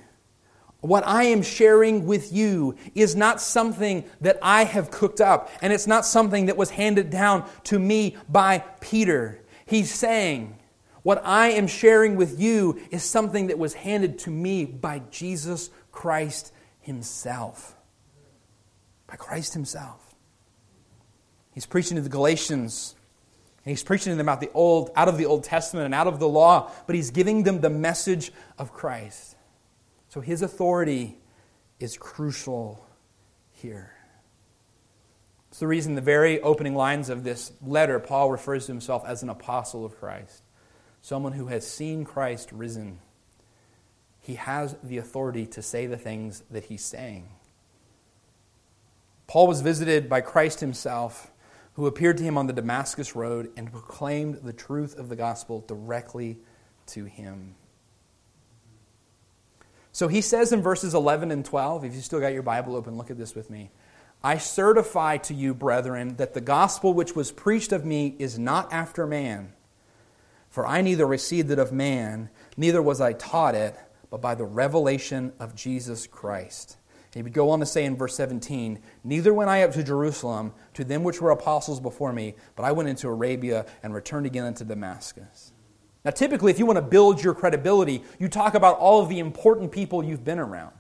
what 0.80 1.02
I 1.06 1.22
am 1.22 1.40
sharing 1.40 2.04
with 2.04 2.30
you 2.30 2.76
is 2.94 3.16
not 3.16 3.40
something 3.40 4.04
that 4.20 4.38
I 4.42 4.64
have 4.64 4.90
cooked 4.90 5.22
up, 5.22 5.50
and 5.62 5.72
it's 5.72 5.86
not 5.86 6.04
something 6.04 6.44
that 6.44 6.58
was 6.58 6.68
handed 6.68 7.08
down 7.08 7.48
to 7.64 7.78
me 7.78 8.18
by 8.28 8.58
Peter. 8.80 9.40
He's 9.64 9.90
saying, 9.90 10.58
What 11.04 11.22
I 11.24 11.52
am 11.52 11.66
sharing 11.66 12.16
with 12.16 12.38
you 12.38 12.82
is 12.90 13.02
something 13.02 13.46
that 13.46 13.58
was 13.58 13.72
handed 13.72 14.18
to 14.20 14.30
me 14.30 14.66
by 14.66 15.00
Jesus 15.10 15.70
Christ 15.90 16.52
Himself. 16.80 17.76
By 19.06 19.16
Christ 19.16 19.54
Himself. 19.54 20.07
He's 21.58 21.66
preaching 21.66 21.96
to 21.96 22.02
the 22.02 22.08
Galatians. 22.08 22.94
And 23.64 23.70
he's 23.70 23.82
preaching 23.82 24.12
to 24.12 24.16
them 24.16 24.26
about 24.28 24.40
the 24.40 24.48
old, 24.54 24.92
out 24.94 25.08
of 25.08 25.18
the 25.18 25.26
Old 25.26 25.42
Testament 25.42 25.86
and 25.86 25.92
out 25.92 26.06
of 26.06 26.20
the 26.20 26.28
law, 26.28 26.70
but 26.86 26.94
he's 26.94 27.10
giving 27.10 27.42
them 27.42 27.60
the 27.60 27.68
message 27.68 28.30
of 28.60 28.72
Christ. 28.72 29.34
So 30.08 30.20
his 30.20 30.40
authority 30.40 31.18
is 31.80 31.96
crucial 31.98 32.86
here. 33.50 33.90
It's 35.48 35.58
the 35.58 35.66
reason 35.66 35.96
the 35.96 36.00
very 36.00 36.40
opening 36.42 36.76
lines 36.76 37.08
of 37.08 37.24
this 37.24 37.50
letter, 37.60 37.98
Paul 37.98 38.30
refers 38.30 38.66
to 38.66 38.72
himself 38.72 39.02
as 39.04 39.24
an 39.24 39.28
apostle 39.28 39.84
of 39.84 39.98
Christ, 39.98 40.44
someone 41.02 41.32
who 41.32 41.48
has 41.48 41.66
seen 41.66 42.04
Christ 42.04 42.52
risen. 42.52 43.00
He 44.20 44.36
has 44.36 44.76
the 44.80 44.98
authority 44.98 45.44
to 45.46 45.60
say 45.60 45.86
the 45.86 45.98
things 45.98 46.44
that 46.52 46.66
he's 46.66 46.84
saying. 46.84 47.28
Paul 49.26 49.48
was 49.48 49.60
visited 49.60 50.08
by 50.08 50.20
Christ 50.20 50.60
himself 50.60 51.32
who 51.78 51.86
appeared 51.86 52.16
to 52.16 52.24
him 52.24 52.36
on 52.36 52.48
the 52.48 52.52
Damascus 52.52 53.14
road 53.14 53.52
and 53.56 53.70
proclaimed 53.70 54.40
the 54.42 54.52
truth 54.52 54.98
of 54.98 55.08
the 55.08 55.14
gospel 55.14 55.64
directly 55.68 56.36
to 56.86 57.04
him. 57.04 57.54
So 59.92 60.08
he 60.08 60.20
says 60.20 60.52
in 60.52 60.60
verses 60.60 60.92
11 60.92 61.30
and 61.30 61.44
12, 61.44 61.84
if 61.84 61.94
you 61.94 62.00
still 62.00 62.18
got 62.18 62.32
your 62.32 62.42
Bible 62.42 62.74
open, 62.74 62.96
look 62.96 63.12
at 63.12 63.16
this 63.16 63.36
with 63.36 63.48
me. 63.48 63.70
I 64.24 64.38
certify 64.38 65.18
to 65.18 65.34
you, 65.34 65.54
brethren, 65.54 66.16
that 66.16 66.34
the 66.34 66.40
gospel 66.40 66.94
which 66.94 67.14
was 67.14 67.30
preached 67.30 67.70
of 67.70 67.84
me 67.84 68.16
is 68.18 68.40
not 68.40 68.72
after 68.72 69.06
man. 69.06 69.52
For 70.50 70.66
I 70.66 70.80
neither 70.80 71.06
received 71.06 71.48
it 71.52 71.60
of 71.60 71.70
man, 71.70 72.28
neither 72.56 72.82
was 72.82 73.00
I 73.00 73.12
taught 73.12 73.54
it, 73.54 73.76
but 74.10 74.20
by 74.20 74.34
the 74.34 74.44
revelation 74.44 75.32
of 75.38 75.54
Jesus 75.54 76.08
Christ. 76.08 76.76
He 77.18 77.22
would 77.24 77.33
go 77.33 77.50
on 77.50 77.59
to 77.59 77.66
say 77.66 77.85
in 77.85 77.96
verse 77.96 78.14
17, 78.14 78.78
Neither 79.02 79.35
went 79.35 79.50
I 79.50 79.64
up 79.64 79.72
to 79.72 79.83
Jerusalem 79.83 80.52
to 80.74 80.85
them 80.85 81.02
which 81.02 81.20
were 81.20 81.33
apostles 81.33 81.81
before 81.81 82.12
me, 82.12 82.37
but 82.54 82.62
I 82.62 82.70
went 82.70 82.88
into 82.88 83.09
Arabia 83.09 83.66
and 83.83 83.92
returned 83.92 84.24
again 84.24 84.44
unto 84.44 84.64
Damascus. 84.64 85.52
Now, 86.04 86.12
typically, 86.12 86.52
if 86.52 86.61
you 86.61 86.66
want 86.66 86.76
to 86.76 86.83
build 86.83 87.20
your 87.20 87.35
credibility, 87.35 88.04
you 88.20 88.28
talk 88.28 88.54
about 88.54 88.78
all 88.78 89.02
of 89.02 89.09
the 89.09 89.18
important 89.18 89.72
people 89.72 90.04
you've 90.04 90.22
been 90.22 90.38
around. 90.38 90.74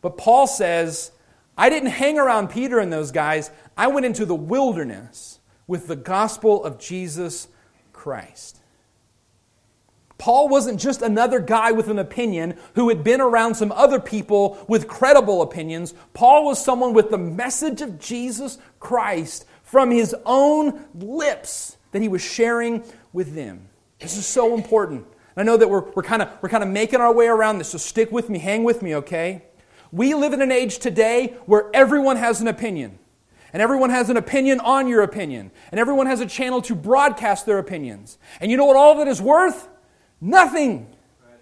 But 0.00 0.18
Paul 0.18 0.48
says, 0.48 1.12
I 1.56 1.70
didn't 1.70 1.90
hang 1.90 2.18
around 2.18 2.48
Peter 2.48 2.80
and 2.80 2.92
those 2.92 3.12
guys. 3.12 3.52
I 3.76 3.86
went 3.86 4.04
into 4.04 4.26
the 4.26 4.34
wilderness 4.34 5.38
with 5.68 5.86
the 5.86 5.94
gospel 5.94 6.64
of 6.64 6.80
Jesus 6.80 7.46
Christ. 7.92 8.58
Paul 10.18 10.48
wasn't 10.48 10.80
just 10.80 11.02
another 11.02 11.40
guy 11.40 11.72
with 11.72 11.88
an 11.88 11.98
opinion 11.98 12.56
who 12.74 12.88
had 12.88 13.04
been 13.04 13.20
around 13.20 13.54
some 13.54 13.70
other 13.72 14.00
people 14.00 14.64
with 14.66 14.88
credible 14.88 15.42
opinions. 15.42 15.94
Paul 16.14 16.46
was 16.46 16.62
someone 16.62 16.94
with 16.94 17.10
the 17.10 17.18
message 17.18 17.82
of 17.82 17.98
Jesus 17.98 18.58
Christ 18.80 19.44
from 19.62 19.90
his 19.90 20.14
own 20.24 20.86
lips 20.94 21.76
that 21.92 22.00
he 22.00 22.08
was 22.08 22.22
sharing 22.22 22.82
with 23.12 23.34
them. 23.34 23.68
This 23.98 24.16
is 24.16 24.26
so 24.26 24.54
important. 24.54 25.06
I 25.36 25.42
know 25.42 25.58
that 25.58 25.68
we're, 25.68 25.90
we're 25.90 26.02
kind 26.02 26.22
of 26.22 26.30
we're 26.40 26.48
kind 26.48 26.62
of 26.62 26.70
making 26.70 27.00
our 27.00 27.12
way 27.12 27.26
around 27.26 27.58
this, 27.58 27.68
so 27.68 27.78
stick 27.78 28.10
with 28.10 28.30
me, 28.30 28.38
hang 28.38 28.64
with 28.64 28.80
me, 28.80 28.94
okay? 28.96 29.42
We 29.92 30.14
live 30.14 30.32
in 30.32 30.40
an 30.40 30.50
age 30.50 30.78
today 30.78 31.36
where 31.44 31.70
everyone 31.74 32.16
has 32.16 32.40
an 32.40 32.48
opinion. 32.48 32.98
And 33.52 33.62
everyone 33.62 33.90
has 33.90 34.10
an 34.10 34.16
opinion 34.16 34.60
on 34.60 34.88
your 34.88 35.02
opinion. 35.02 35.50
And 35.70 35.80
everyone 35.80 36.06
has 36.06 36.20
a 36.20 36.26
channel 36.26 36.60
to 36.62 36.74
broadcast 36.74 37.46
their 37.46 37.58
opinions. 37.58 38.18
And 38.40 38.50
you 38.50 38.56
know 38.56 38.66
what 38.66 38.76
all 38.76 39.00
it 39.00 39.08
is 39.08 39.22
worth? 39.22 39.68
Nothing. 40.20 40.86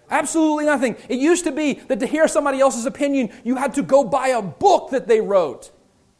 Absolutely 0.09 0.65
nothing. 0.65 0.97
It 1.09 1.19
used 1.19 1.45
to 1.45 1.51
be 1.51 1.73
that 1.73 1.99
to 1.99 2.05
hear 2.05 2.27
somebody 2.27 2.59
else's 2.59 2.85
opinion, 2.85 3.31
you 3.43 3.55
had 3.55 3.73
to 3.75 3.83
go 3.83 4.03
buy 4.03 4.29
a 4.29 4.41
book 4.41 4.91
that 4.91 5.07
they 5.07 5.19
wrote, 5.19 5.71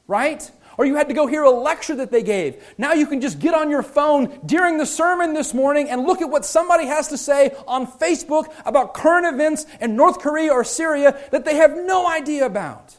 right? 0.08 0.50
Or 0.78 0.86
you 0.86 0.96
had 0.96 1.08
to 1.08 1.13
go 1.13 1.28
hear 1.28 1.44
a 1.44 1.52
lecture 1.52 1.96
that 1.96 2.12
they 2.12 2.24
gave. 2.24 2.62
Now 2.78 2.94
you 2.94 3.06
can 3.08 3.22
just 3.22 3.39
get 3.39 3.54
on 3.54 3.70
your 3.70 3.84
phone 3.84 4.39
during 4.46 4.78
the 4.78 4.86
sermon 4.86 5.34
this 5.34 5.54
morning 5.54 5.89
and 5.89 6.06
look 6.06 6.22
at 6.22 6.30
what 6.30 6.46
somebody 6.46 6.86
has 6.88 7.08
to 7.10 7.18
say 7.18 7.52
on 7.68 7.88
Facebook 7.88 8.54
about 8.65 8.94
current 8.94 9.26
events 9.26 9.65
in 9.80 9.96
North 9.96 10.20
Korea 10.20 10.52
or 10.52 10.63
Syria 10.63 11.18
that 11.32 11.46
they 11.46 11.56
have 11.56 11.78
no 11.78 12.10
idea 12.10 12.46
about. 12.46 12.98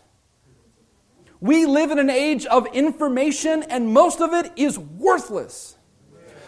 We 1.41 1.67
live 1.67 1.91
in 1.91 1.99
an 1.99 2.09
age 2.09 2.47
of 2.47 2.67
information, 2.69 3.63
and 3.65 3.93
most 3.93 4.21
of 4.23 4.33
it 4.33 4.53
is 4.57 4.79
worthless. 4.79 5.76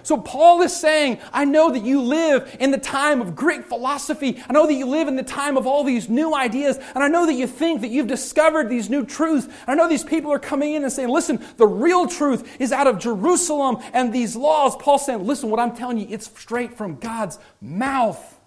So 0.02 0.16
Paul 0.16 0.62
is 0.62 0.74
saying, 0.74 1.18
I 1.32 1.44
know 1.44 1.70
that 1.72 1.84
you 1.84 2.00
live 2.02 2.56
in 2.60 2.70
the 2.70 2.78
time 2.78 3.20
of 3.20 3.34
Greek 3.34 3.64
philosophy. 3.64 4.42
I 4.48 4.52
know 4.52 4.66
that 4.66 4.74
you 4.74 4.86
live 4.86 5.08
in 5.08 5.16
the 5.16 5.22
time 5.22 5.56
of 5.56 5.66
all 5.66 5.84
these 5.84 6.08
new 6.08 6.34
ideas. 6.34 6.78
And 6.94 7.04
I 7.04 7.08
know 7.08 7.26
that 7.26 7.34
you 7.34 7.46
think 7.46 7.80
that 7.82 7.88
you've 7.88 8.06
discovered 8.06 8.68
these 8.68 8.88
new 8.88 9.04
truths. 9.04 9.48
I 9.66 9.74
know 9.74 9.88
these 9.88 10.04
people 10.04 10.32
are 10.32 10.38
coming 10.38 10.74
in 10.74 10.82
and 10.82 10.92
saying, 10.92 11.08
listen, 11.08 11.44
the 11.56 11.66
real 11.66 12.06
truth 12.06 12.60
is 12.60 12.72
out 12.72 12.86
of 12.86 12.98
Jerusalem 12.98 13.78
and 13.92 14.12
these 14.12 14.36
laws. 14.36 14.76
Paul's 14.76 15.06
saying, 15.06 15.26
listen, 15.26 15.50
what 15.50 15.60
I'm 15.60 15.76
telling 15.76 15.98
you, 15.98 16.06
it's 16.10 16.26
straight 16.26 16.74
from 16.76 16.96
God's 16.96 17.38
mouth. 17.60 18.38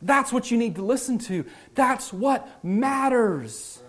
That's 0.00 0.32
what 0.32 0.50
you 0.50 0.58
need 0.58 0.76
to 0.76 0.82
listen 0.82 1.18
to. 1.18 1.44
That's 1.74 2.12
what 2.12 2.64
matters. 2.64 3.80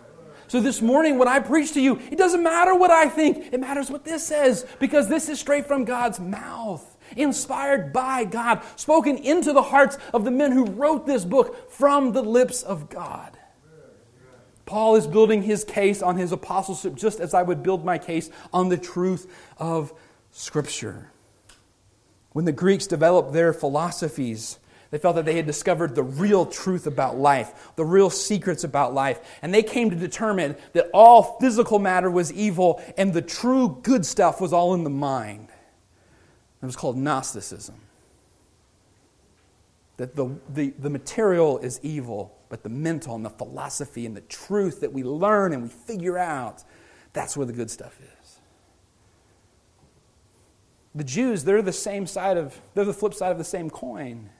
So 0.49 0.59
this 0.59 0.81
morning, 0.81 1.19
when 1.19 1.27
I 1.27 1.39
preach 1.39 1.73
to 1.73 1.81
you, 1.81 2.01
it 2.11 2.17
doesn't 2.17 2.41
matter 2.41 2.73
what 2.73 2.89
I 2.89 3.07
think. 3.07 3.53
It 3.53 3.59
matters 3.59 3.91
what 3.91 4.03
this 4.03 4.25
says 4.25 4.65
because 4.79 5.07
this 5.07 5.29
is 5.29 5.39
straight 5.39 5.67
from 5.67 5.85
God's 5.85 6.19
mouth 6.19 6.97
inspired 7.15 7.93
by 7.93 8.23
God, 8.25 8.63
spoken 8.75 9.17
into 9.17 9.53
the 9.53 9.61
hearts 9.61 9.99
of 10.11 10.25
the 10.25 10.31
men 10.31 10.51
who 10.51 10.65
wrote 10.65 11.05
this 11.05 11.23
book 11.23 11.71
from 11.71 12.13
the 12.13 12.23
lips 12.23 12.63
of 12.63 12.89
God. 12.89 13.37
Paul 14.65 14.95
is 14.95 15.05
building 15.05 15.43
his 15.43 15.63
case 15.63 16.01
on 16.01 16.17
his 16.17 16.31
apostleship 16.31 16.95
just 16.95 17.19
as 17.19 17.35
I 17.35 17.43
would 17.43 17.61
build 17.61 17.85
my 17.85 17.99
case 17.99 18.31
on 18.51 18.69
the 18.69 18.77
truth 18.77 19.31
of 19.57 19.93
Scripture. 20.31 21.11
When 22.31 22.45
the 22.45 22.51
Greeks 22.51 22.87
developed 22.87 23.33
their 23.33 23.53
philosophies, 23.53 24.57
They 24.91 24.97
felt 24.97 25.15
that 25.17 25.25
they 25.25 25.35
had 25.35 25.45
discovered 25.45 25.93
the 25.93 26.03
real 26.03 26.45
truth 26.45 26.87
about 26.87 27.17
life, 27.17 27.71
the 27.75 27.85
real 27.85 28.09
secrets 28.09 28.63
about 28.63 28.93
life. 28.93 29.19
And 29.41 29.53
they 29.53 29.61
came 29.61 29.91
to 29.91 29.95
determine 29.95 30.55
that 30.73 30.89
all 30.93 31.37
physical 31.39 31.77
matter 31.77 32.09
was 32.09 32.33
evil 32.33 32.81
and 32.97 33.13
the 33.13 33.21
true 33.21 33.79
good 33.83 34.05
stuff 34.05 34.41
was 34.41 34.51
all 34.51 34.73
in 34.73 34.83
the 34.83 34.89
mind. 34.89 35.49
It 36.61 36.65
was 36.65 36.75
called 36.75 36.97
Gnosticism. 36.97 37.75
That 39.97 40.15
the, 40.15 40.35
the, 40.49 40.73
the 40.79 40.89
material 40.89 41.59
is 41.59 41.79
evil, 41.83 42.35
but 42.49 42.63
the 42.63 42.69
mental 42.69 43.15
and 43.15 43.23
the 43.23 43.29
philosophy 43.29 44.05
and 44.05 44.17
the 44.17 44.21
truth 44.21 44.81
that 44.81 44.91
we 44.91 45.03
learn 45.03 45.53
and 45.53 45.61
we 45.63 45.69
figure 45.69 46.17
out, 46.17 46.63
that's 47.13 47.37
where 47.37 47.45
the 47.45 47.53
good 47.53 47.69
stuff 47.69 47.99
is. 48.01 48.39
The 50.95 51.03
Jews, 51.03 51.43
they're 51.43 51.61
the 51.61 51.71
same 51.71 52.07
side 52.07 52.37
of, 52.37 52.59
they're 52.73 52.85
the 52.85 52.93
flip 52.93 53.13
side 53.13 53.31
of 53.31 53.37
the 53.37 53.43
same 53.43 53.69
coin. 53.69 54.31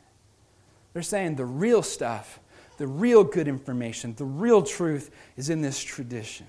They're 0.99 1.03
saying 1.03 1.37
the 1.37 1.45
real 1.45 1.81
stuff, 1.81 2.41
the 2.75 2.85
real 2.85 3.23
good 3.23 3.47
information, 3.47 4.15
the 4.15 4.25
real 4.25 4.61
truth 4.61 5.11
is 5.37 5.49
in 5.49 5.61
this 5.61 5.79
tradition. 5.81 6.45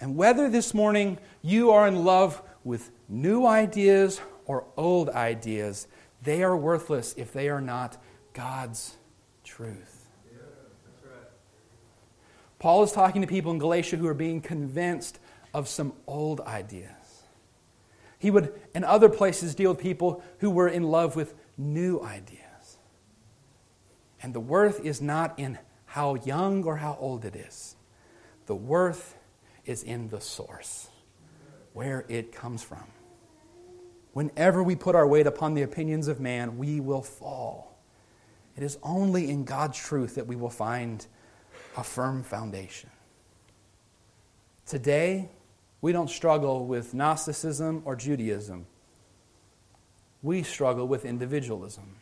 And 0.00 0.16
whether 0.16 0.48
this 0.48 0.72
morning 0.74 1.18
you 1.42 1.72
are 1.72 1.88
in 1.88 2.04
love 2.04 2.40
with 2.62 2.92
new 3.08 3.46
ideas 3.46 4.20
or 4.46 4.62
old 4.76 5.08
ideas, 5.08 5.88
they 6.22 6.44
are 6.44 6.56
worthless 6.56 7.12
if 7.16 7.32
they 7.32 7.48
are 7.48 7.60
not 7.60 8.00
God's 8.32 8.96
truth. 9.42 10.06
Paul 12.60 12.84
is 12.84 12.92
talking 12.92 13.22
to 13.22 13.26
people 13.26 13.50
in 13.50 13.58
Galatia 13.58 13.96
who 13.96 14.06
are 14.06 14.14
being 14.14 14.40
convinced 14.40 15.18
of 15.52 15.66
some 15.66 15.94
old 16.06 16.42
ideas. 16.42 17.24
He 18.20 18.30
would, 18.30 18.52
in 18.72 18.84
other 18.84 19.08
places, 19.08 19.56
deal 19.56 19.72
with 19.72 19.80
people 19.80 20.22
who 20.38 20.50
were 20.52 20.68
in 20.68 20.84
love 20.84 21.16
with 21.16 21.34
new 21.58 22.00
ideas. 22.02 22.44
And 24.22 24.34
the 24.34 24.40
worth 24.40 24.84
is 24.84 25.00
not 25.00 25.38
in 25.38 25.58
how 25.86 26.14
young 26.14 26.64
or 26.64 26.76
how 26.76 26.96
old 27.00 27.24
it 27.24 27.34
is, 27.34 27.76
the 28.46 28.54
worth 28.54 29.16
is 29.64 29.82
in 29.82 30.08
the 30.08 30.20
source, 30.20 30.88
where 31.72 32.04
it 32.08 32.32
comes 32.32 32.62
from. 32.62 32.84
Whenever 34.12 34.62
we 34.62 34.76
put 34.76 34.94
our 34.94 35.06
weight 35.06 35.26
upon 35.26 35.54
the 35.54 35.62
opinions 35.62 36.08
of 36.08 36.20
man, 36.20 36.58
we 36.58 36.80
will 36.80 37.02
fall. 37.02 37.78
It 38.56 38.62
is 38.62 38.78
only 38.82 39.30
in 39.30 39.44
God's 39.44 39.78
truth 39.78 40.16
that 40.16 40.26
we 40.26 40.36
will 40.36 40.50
find 40.50 41.06
a 41.76 41.84
firm 41.84 42.22
foundation. 42.22 42.90
Today, 44.66 45.30
we 45.80 45.92
don't 45.92 46.10
struggle 46.10 46.66
with 46.66 46.92
Gnosticism 46.92 47.82
or 47.84 47.96
Judaism. 47.96 48.66
We 50.22 50.42
struggle 50.42 50.86
with 50.86 51.04
individualism. 51.04 51.96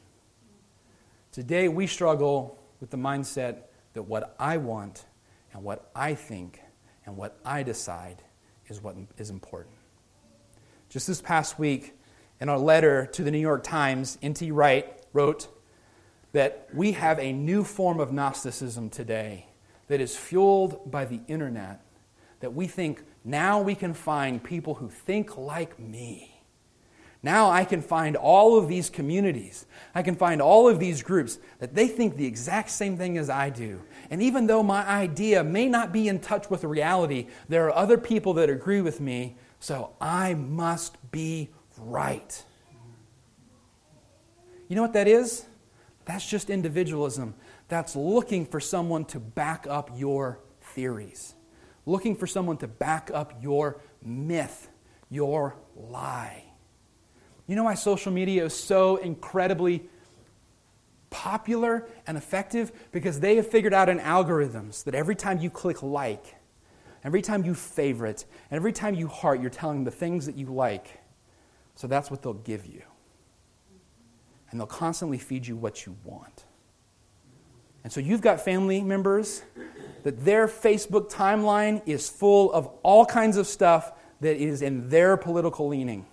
Today, 1.32 1.68
we 1.68 1.86
struggle 1.86 2.58
with 2.80 2.90
the 2.90 2.96
mindset 2.96 3.62
that 3.92 4.02
what 4.02 4.34
I 4.38 4.56
want 4.56 5.04
and 5.52 5.62
what 5.62 5.90
I 5.94 6.14
think 6.14 6.60
and 7.06 7.16
what 7.16 7.38
I 7.44 7.62
decide 7.62 8.22
is 8.68 8.82
what 8.82 8.96
is 9.16 9.30
important. 9.30 9.74
Just 10.88 11.06
this 11.06 11.20
past 11.20 11.58
week, 11.58 11.94
in 12.40 12.48
our 12.48 12.58
letter 12.58 13.06
to 13.06 13.22
the 13.22 13.30
New 13.30 13.38
York 13.38 13.64
Times, 13.64 14.16
N.T. 14.22 14.50
Wright 14.52 15.04
wrote 15.12 15.48
that 16.32 16.68
we 16.72 16.92
have 16.92 17.18
a 17.18 17.32
new 17.32 17.64
form 17.64 18.00
of 18.00 18.12
Gnosticism 18.12 18.90
today 18.90 19.46
that 19.88 20.00
is 20.00 20.16
fueled 20.16 20.90
by 20.90 21.04
the 21.04 21.20
internet, 21.26 21.82
that 22.40 22.54
we 22.54 22.66
think 22.66 23.02
now 23.24 23.60
we 23.60 23.74
can 23.74 23.94
find 23.94 24.42
people 24.42 24.74
who 24.74 24.88
think 24.88 25.36
like 25.36 25.78
me. 25.78 26.37
Now 27.22 27.50
I 27.50 27.64
can 27.64 27.82
find 27.82 28.16
all 28.16 28.56
of 28.56 28.68
these 28.68 28.88
communities. 28.90 29.66
I 29.94 30.02
can 30.02 30.14
find 30.14 30.40
all 30.40 30.68
of 30.68 30.78
these 30.78 31.02
groups 31.02 31.38
that 31.58 31.74
they 31.74 31.88
think 31.88 32.16
the 32.16 32.26
exact 32.26 32.70
same 32.70 32.96
thing 32.96 33.18
as 33.18 33.28
I 33.28 33.50
do. 33.50 33.82
And 34.10 34.22
even 34.22 34.46
though 34.46 34.62
my 34.62 34.86
idea 34.86 35.42
may 35.42 35.68
not 35.68 35.92
be 35.92 36.08
in 36.08 36.20
touch 36.20 36.48
with 36.48 36.62
reality, 36.62 37.26
there 37.48 37.66
are 37.66 37.74
other 37.74 37.98
people 37.98 38.34
that 38.34 38.48
agree 38.48 38.80
with 38.80 39.00
me, 39.00 39.36
so 39.58 39.94
I 40.00 40.34
must 40.34 41.10
be 41.10 41.50
right. 41.76 42.44
You 44.68 44.76
know 44.76 44.82
what 44.82 44.92
that 44.92 45.08
is? 45.08 45.46
That's 46.04 46.28
just 46.28 46.50
individualism. 46.50 47.34
That's 47.68 47.96
looking 47.96 48.46
for 48.46 48.60
someone 48.60 49.04
to 49.06 49.18
back 49.18 49.66
up 49.68 49.90
your 49.96 50.40
theories, 50.60 51.34
looking 51.84 52.14
for 52.14 52.26
someone 52.26 52.58
to 52.58 52.68
back 52.68 53.10
up 53.12 53.42
your 53.42 53.80
myth, 54.02 54.68
your 55.10 55.56
lie. 55.74 56.47
You 57.48 57.56
know 57.56 57.64
why 57.64 57.74
social 57.74 58.12
media 58.12 58.44
is 58.44 58.54
so 58.54 58.96
incredibly 58.96 59.82
popular 61.08 61.88
and 62.06 62.18
effective? 62.18 62.70
Because 62.92 63.20
they 63.20 63.36
have 63.36 63.48
figured 63.48 63.72
out 63.72 63.88
in 63.88 63.98
algorithms 63.98 64.84
that 64.84 64.94
every 64.94 65.16
time 65.16 65.40
you 65.40 65.48
click 65.48 65.82
like, 65.82 66.36
every 67.02 67.22
time 67.22 67.44
you 67.46 67.54
favorite, 67.54 68.26
and 68.50 68.56
every 68.56 68.72
time 68.72 68.94
you 68.94 69.08
heart, 69.08 69.40
you're 69.40 69.48
telling 69.48 69.84
the 69.84 69.90
things 69.90 70.26
that 70.26 70.36
you 70.36 70.46
like. 70.46 71.00
So 71.74 71.86
that's 71.86 72.10
what 72.10 72.22
they'll 72.22 72.34
give 72.34 72.66
you. 72.66 72.82
And 74.50 74.60
they'll 74.60 74.66
constantly 74.66 75.18
feed 75.18 75.46
you 75.46 75.56
what 75.56 75.86
you 75.86 75.96
want. 76.04 76.44
And 77.82 77.90
so 77.90 78.00
you've 78.00 78.20
got 78.20 78.42
family 78.42 78.82
members 78.82 79.42
that 80.02 80.22
their 80.22 80.48
Facebook 80.48 81.10
timeline 81.10 81.80
is 81.86 82.10
full 82.10 82.52
of 82.52 82.66
all 82.82 83.06
kinds 83.06 83.38
of 83.38 83.46
stuff 83.46 83.92
that 84.20 84.36
is 84.36 84.60
in 84.60 84.90
their 84.90 85.16
political 85.16 85.68
leaning. 85.68 86.04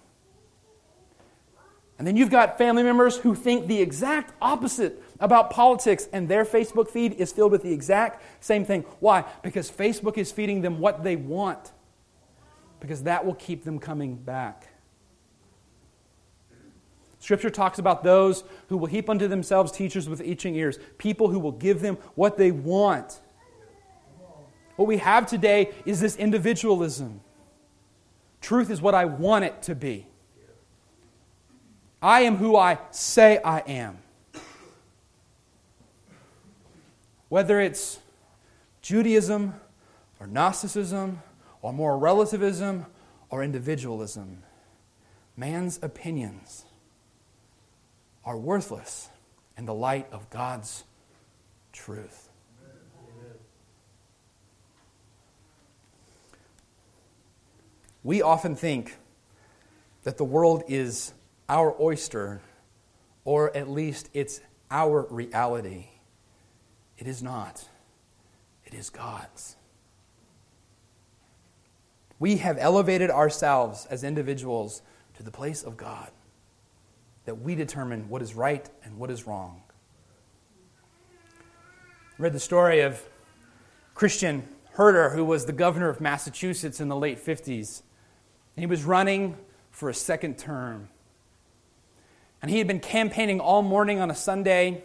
And 1.97 2.05
then 2.05 2.17
you've 2.17 2.29
got 2.29 2.57
family 2.57 2.83
members 2.83 3.17
who 3.17 3.35
think 3.35 3.67
the 3.67 3.81
exact 3.81 4.33
opposite 4.41 5.01
about 5.19 5.49
politics, 5.49 6.09
and 6.11 6.27
their 6.27 6.43
Facebook 6.43 6.89
feed 6.89 7.13
is 7.13 7.31
filled 7.31 7.53
with 7.53 7.63
the 7.63 7.71
exact 7.71 8.21
same 8.43 8.65
thing. 8.65 8.81
Why? 8.99 9.23
Because 9.43 9.71
Facebook 9.71 10.17
is 10.17 10.31
feeding 10.31 10.61
them 10.61 10.79
what 10.79 11.03
they 11.03 11.15
want, 11.15 11.71
because 12.81 13.03
that 13.03 13.25
will 13.25 13.35
keep 13.35 13.63
them 13.63 13.79
coming 13.79 14.15
back. 14.15 14.67
Scripture 17.19 17.49
talks 17.49 17.79
about 17.79 18.03
those 18.03 18.43
who 18.67 18.77
will 18.77 18.87
heap 18.87 19.09
unto 19.09 19.27
themselves 19.27 19.71
teachers 19.71 20.07
with 20.07 20.21
itching 20.21 20.55
ears, 20.55 20.77
people 20.97 21.29
who 21.29 21.39
will 21.39 21.53
give 21.53 21.81
them 21.81 21.97
what 22.15 22.37
they 22.37 22.51
want. 22.51 23.21
What 24.75 24.87
we 24.87 24.97
have 24.97 25.25
today 25.25 25.71
is 25.85 26.01
this 26.01 26.17
individualism. 26.17 27.21
Truth 28.41 28.69
is 28.69 28.81
what 28.81 28.93
I 28.93 29.05
want 29.05 29.45
it 29.45 29.61
to 29.63 29.73
be. 29.73 30.07
I 32.01 32.21
am 32.21 32.37
who 32.37 32.55
I 32.55 32.77
say 32.91 33.39
I 33.43 33.59
am. 33.59 33.97
Whether 37.29 37.59
it's 37.59 37.99
Judaism 38.81 39.55
or 40.19 40.27
Gnosticism 40.27 41.21
or 41.61 41.73
more 41.73 41.97
relativism 41.97 42.85
or 43.29 43.43
individualism, 43.43 44.43
man's 45.35 45.79
opinions 45.81 46.65
are 48.23 48.37
worthless 48.37 49.09
in 49.57 49.65
the 49.65 49.73
light 49.73 50.07
of 50.11 50.29
God's 50.29 50.83
truth. 51.71 52.29
We 58.03 58.21
often 58.21 58.55
think 58.55 58.97
that 60.03 60.17
the 60.17 60.23
world 60.23 60.63
is 60.67 61.11
our 61.47 61.75
oyster, 61.79 62.41
or 63.23 63.55
at 63.55 63.69
least 63.69 64.09
it's 64.13 64.41
our 64.71 65.07
reality. 65.09 65.87
It 66.97 67.07
is 67.07 67.21
not, 67.21 67.67
it 68.65 68.73
is 68.73 68.89
God's. 68.89 69.55
We 72.19 72.37
have 72.37 72.57
elevated 72.59 73.09
ourselves 73.09 73.85
as 73.89 74.03
individuals 74.03 74.81
to 75.15 75.23
the 75.23 75.31
place 75.31 75.63
of 75.63 75.77
God 75.77 76.09
that 77.25 77.41
we 77.41 77.55
determine 77.55 78.07
what 78.07 78.21
is 78.21 78.35
right 78.35 78.69
and 78.83 78.97
what 78.97 79.11
is 79.11 79.27
wrong. 79.27 79.61
I 82.17 82.21
read 82.21 82.33
the 82.33 82.39
story 82.39 82.81
of 82.81 83.01
Christian 83.93 84.47
Herter, 84.71 85.09
who 85.09 85.25
was 85.25 85.45
the 85.45 85.53
governor 85.53 85.89
of 85.89 85.99
Massachusetts 85.99 86.79
in 86.79 86.87
the 86.87 86.95
late 86.95 87.23
50s. 87.23 87.81
And 88.55 88.61
he 88.61 88.67
was 88.67 88.83
running 88.83 89.37
for 89.71 89.89
a 89.89 89.93
second 89.93 90.37
term. 90.37 90.89
And 92.45 92.51
he 92.51 92.59
had 92.59 92.67
been 92.67 92.79
campaigning 92.79 93.39
all 93.39 93.63
morning 93.63 93.99
on 94.01 94.11
a 94.11 94.13
Sunday. 94.13 94.83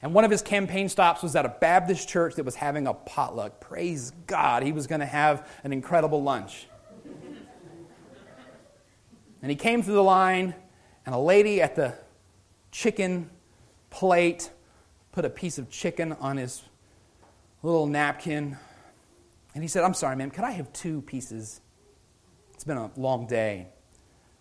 And 0.00 0.14
one 0.14 0.24
of 0.24 0.30
his 0.30 0.42
campaign 0.42 0.88
stops 0.88 1.24
was 1.24 1.34
at 1.34 1.44
a 1.44 1.48
Baptist 1.48 2.08
church 2.08 2.36
that 2.36 2.44
was 2.44 2.54
having 2.54 2.86
a 2.86 2.94
potluck. 2.94 3.58
Praise 3.58 4.12
God, 4.28 4.62
he 4.62 4.70
was 4.70 4.86
going 4.86 5.00
to 5.00 5.06
have 5.06 5.44
an 5.64 5.72
incredible 5.72 6.22
lunch. 6.22 6.68
and 9.42 9.50
he 9.50 9.56
came 9.56 9.82
through 9.82 9.94
the 9.94 10.04
line, 10.04 10.54
and 11.04 11.16
a 11.16 11.18
lady 11.18 11.60
at 11.60 11.74
the 11.74 11.94
chicken 12.70 13.28
plate 13.90 14.52
put 15.10 15.24
a 15.24 15.30
piece 15.30 15.58
of 15.58 15.70
chicken 15.70 16.12
on 16.20 16.36
his 16.36 16.62
little 17.64 17.88
napkin. 17.88 18.56
And 19.52 19.64
he 19.64 19.68
said, 19.68 19.82
I'm 19.82 19.94
sorry, 19.94 20.14
ma'am, 20.14 20.30
could 20.30 20.44
I 20.44 20.52
have 20.52 20.72
two 20.72 21.02
pieces? 21.02 21.60
It's 22.52 22.62
been 22.62 22.78
a 22.78 22.92
long 22.94 23.26
day. 23.26 23.73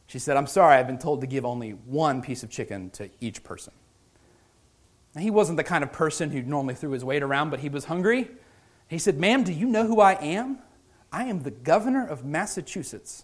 She 0.07 0.19
said, 0.19 0.37
I'm 0.37 0.47
sorry, 0.47 0.75
I've 0.75 0.87
been 0.87 0.97
told 0.97 1.21
to 1.21 1.27
give 1.27 1.45
only 1.45 1.71
one 1.71 2.21
piece 2.21 2.43
of 2.43 2.49
chicken 2.49 2.89
to 2.91 3.09
each 3.19 3.43
person. 3.43 3.73
He 5.17 5.29
wasn't 5.29 5.57
the 5.57 5.63
kind 5.63 5.83
of 5.83 5.91
person 5.91 6.31
who 6.31 6.41
normally 6.41 6.75
threw 6.75 6.91
his 6.91 7.05
weight 7.05 7.21
around, 7.21 7.51
but 7.51 7.59
he 7.59 7.69
was 7.69 7.85
hungry. 7.85 8.29
He 8.87 8.97
said, 8.97 9.19
Ma'am, 9.19 9.43
do 9.43 9.53
you 9.53 9.67
know 9.67 9.85
who 9.85 10.01
I 10.01 10.13
am? 10.13 10.59
I 11.11 11.25
am 11.25 11.43
the 11.43 11.51
governor 11.51 12.05
of 12.05 12.25
Massachusetts. 12.25 13.23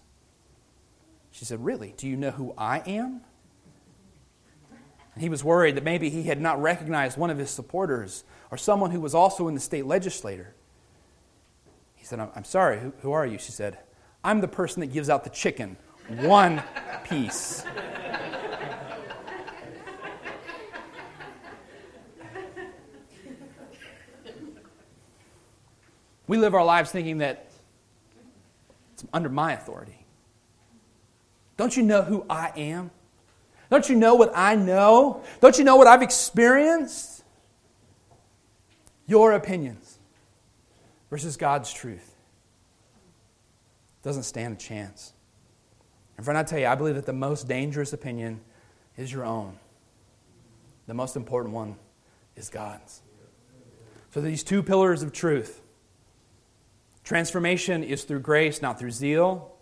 She 1.32 1.44
said, 1.44 1.64
Really? 1.64 1.94
Do 1.96 2.08
you 2.08 2.16
know 2.16 2.30
who 2.30 2.54
I 2.56 2.78
am? 2.86 3.22
And 5.14 5.22
he 5.22 5.28
was 5.28 5.42
worried 5.42 5.76
that 5.76 5.84
maybe 5.84 6.08
he 6.08 6.22
had 6.24 6.40
not 6.40 6.62
recognized 6.62 7.18
one 7.18 7.30
of 7.30 7.38
his 7.38 7.50
supporters 7.50 8.24
or 8.50 8.56
someone 8.56 8.92
who 8.92 9.00
was 9.00 9.14
also 9.14 9.48
in 9.48 9.54
the 9.54 9.60
state 9.60 9.86
legislature. 9.86 10.54
He 11.96 12.04
said, 12.04 12.20
I'm 12.20 12.44
sorry, 12.44 12.78
who, 12.78 12.92
who 13.00 13.12
are 13.12 13.26
you? 13.26 13.38
She 13.38 13.52
said, 13.52 13.78
I'm 14.22 14.40
the 14.40 14.48
person 14.48 14.80
that 14.80 14.92
gives 14.92 15.10
out 15.10 15.24
the 15.24 15.30
chicken, 15.30 15.76
one 16.18 16.62
piece. 17.04 17.64
We 26.26 26.38
live 26.38 26.54
our 26.54 26.64
lives 26.64 26.90
thinking 26.92 27.18
that 27.18 27.50
it's 28.92 29.04
under 29.12 29.28
my 29.28 29.52
authority. 29.52 30.06
Don't 31.56 31.76
you 31.76 31.82
know 31.82 32.02
who 32.02 32.24
I 32.30 32.52
am? 32.56 32.90
Don't 33.68 33.88
you 33.88 33.96
know 33.96 34.14
what 34.14 34.32
I 34.34 34.54
know? 34.54 35.22
Don't 35.40 35.58
you 35.58 35.64
know 35.64 35.76
what 35.76 35.86
I've 35.86 36.02
experienced? 36.02 37.24
Your 39.06 39.32
opinions 39.32 39.98
versus 41.10 41.36
God's 41.36 41.72
truth 41.72 42.14
doesn't 44.02 44.22
stand 44.22 44.54
a 44.54 44.58
chance. 44.58 45.12
And 46.20 46.24
friend, 46.26 46.36
I 46.36 46.42
tell 46.42 46.58
you, 46.58 46.66
I 46.66 46.74
believe 46.74 46.96
that 46.96 47.06
the 47.06 47.14
most 47.14 47.48
dangerous 47.48 47.94
opinion 47.94 48.42
is 48.98 49.10
your 49.10 49.24
own. 49.24 49.58
The 50.86 50.92
most 50.92 51.16
important 51.16 51.54
one 51.54 51.76
is 52.36 52.50
God's. 52.50 53.00
So 54.10 54.20
these 54.20 54.44
two 54.44 54.62
pillars 54.62 55.02
of 55.02 55.14
truth. 55.14 55.62
Transformation 57.04 57.82
is 57.82 58.04
through 58.04 58.20
grace, 58.20 58.60
not 58.60 58.78
through 58.78 58.90
zeal. 58.90 59.56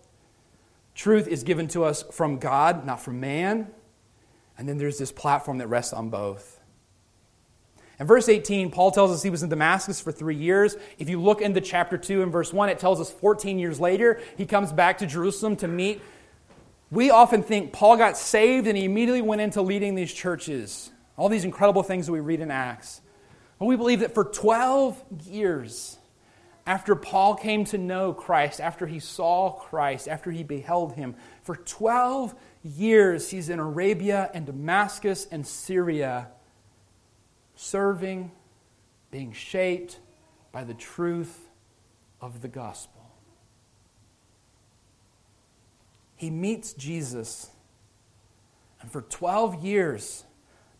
Truth 0.95 1.29
is 1.29 1.43
given 1.43 1.69
to 1.69 1.85
us 1.85 2.03
from 2.11 2.39
God, 2.39 2.85
not 2.85 3.01
from 3.01 3.21
man. 3.21 3.69
And 4.57 4.67
then 4.67 4.77
there's 4.77 4.97
this 4.97 5.13
platform 5.13 5.59
that 5.59 5.67
rests 5.67 5.93
on 5.93 6.09
both. 6.09 6.59
In 8.01 8.05
verse 8.05 8.27
18, 8.27 8.69
Paul 8.69 8.91
tells 8.91 9.11
us 9.11 9.23
he 9.23 9.29
was 9.29 9.43
in 9.43 9.49
Damascus 9.49 10.01
for 10.01 10.11
three 10.11 10.35
years. 10.35 10.75
If 10.97 11.07
you 11.07 11.21
look 11.21 11.39
into 11.39 11.61
chapter 11.61 11.97
2 11.97 12.21
and 12.21 12.33
verse 12.33 12.51
1, 12.51 12.67
it 12.67 12.79
tells 12.79 12.99
us 12.99 13.09
14 13.09 13.59
years 13.59 13.79
later, 13.79 14.19
he 14.35 14.45
comes 14.45 14.73
back 14.73 14.97
to 14.97 15.05
Jerusalem 15.05 15.55
to 15.55 15.67
meet. 15.69 16.01
We 16.91 17.11
often 17.11 17.43
think 17.43 17.71
Paul 17.71 17.97
got 17.97 18.17
saved 18.17 18.67
and 18.67 18.77
he 18.77 18.85
immediately 18.85 19.21
went 19.21 19.41
into 19.41 19.61
leading 19.61 19.95
these 19.95 20.11
churches, 20.11 20.91
all 21.17 21.29
these 21.29 21.45
incredible 21.45 21.83
things 21.83 22.07
that 22.07 22.11
we 22.11 22.19
read 22.19 22.39
in 22.39 22.49
Acts. 22.49 23.01
But 23.59 23.65
we 23.65 23.75
believe 23.75 23.99
that 23.99 24.13
for 24.13 24.23
12 24.23 25.03
years, 25.25 25.99
after 26.65 26.95
Paul 26.95 27.35
came 27.35 27.65
to 27.65 27.77
know 27.77 28.13
Christ, 28.13 28.59
after 28.59 28.87
he 28.87 28.99
saw 28.99 29.51
Christ, 29.51 30.07
after 30.07 30.31
he 30.31 30.43
beheld 30.43 30.93
him, 30.93 31.15
for 31.43 31.55
12 31.55 32.33
years 32.63 33.29
he's 33.29 33.49
in 33.49 33.59
Arabia 33.59 34.29
and 34.33 34.45
Damascus 34.45 35.27
and 35.31 35.45
Syria, 35.45 36.29
serving, 37.55 38.31
being 39.11 39.33
shaped 39.33 39.99
by 40.51 40.63
the 40.63 40.73
truth 40.73 41.49
of 42.21 42.41
the 42.41 42.47
gospel. 42.47 42.98
He 46.19 46.29
meets 46.29 46.73
Jesus, 46.73 47.49
and 48.81 48.91
for 48.91 49.03
12 49.03 49.63
years, 49.63 50.25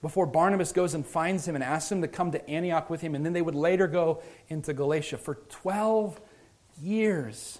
before 0.01 0.25
Barnabas 0.25 0.73
goes 0.73 0.93
and 0.93 1.07
finds 1.07 1.47
him 1.47 1.55
and 1.55 1.63
asks 1.63 1.89
him 1.89 2.01
to 2.01 2.09
come 2.09 2.31
to 2.31 2.49
Antioch 2.49 2.89
with 2.89 2.99
him, 2.99 3.15
and 3.15 3.25
then 3.25 3.31
they 3.31 3.41
would 3.41 3.55
later 3.55 3.87
go 3.87 4.21
into 4.49 4.73
Galatia. 4.73 5.17
For 5.17 5.35
12 5.35 6.19
years, 6.81 7.59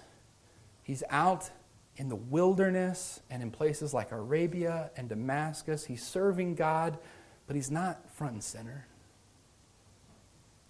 he's 0.82 1.02
out 1.08 1.48
in 1.96 2.10
the 2.10 2.16
wilderness 2.16 3.22
and 3.30 3.42
in 3.42 3.50
places 3.50 3.94
like 3.94 4.12
Arabia 4.12 4.90
and 4.94 5.08
Damascus. 5.08 5.86
He's 5.86 6.06
serving 6.06 6.56
God, 6.56 6.98
but 7.46 7.56
he's 7.56 7.70
not 7.70 8.10
front 8.14 8.34
and 8.34 8.44
center. 8.44 8.88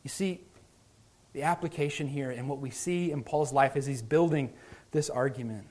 You 0.04 0.10
see, 0.10 0.42
the 1.32 1.42
application 1.42 2.06
here 2.06 2.30
and 2.30 2.48
what 2.48 2.60
we 2.60 2.70
see 2.70 3.10
in 3.10 3.24
Paul's 3.24 3.52
life 3.52 3.74
as 3.74 3.84
he's 3.84 4.00
building 4.00 4.52
this 4.92 5.10
argument 5.10 5.66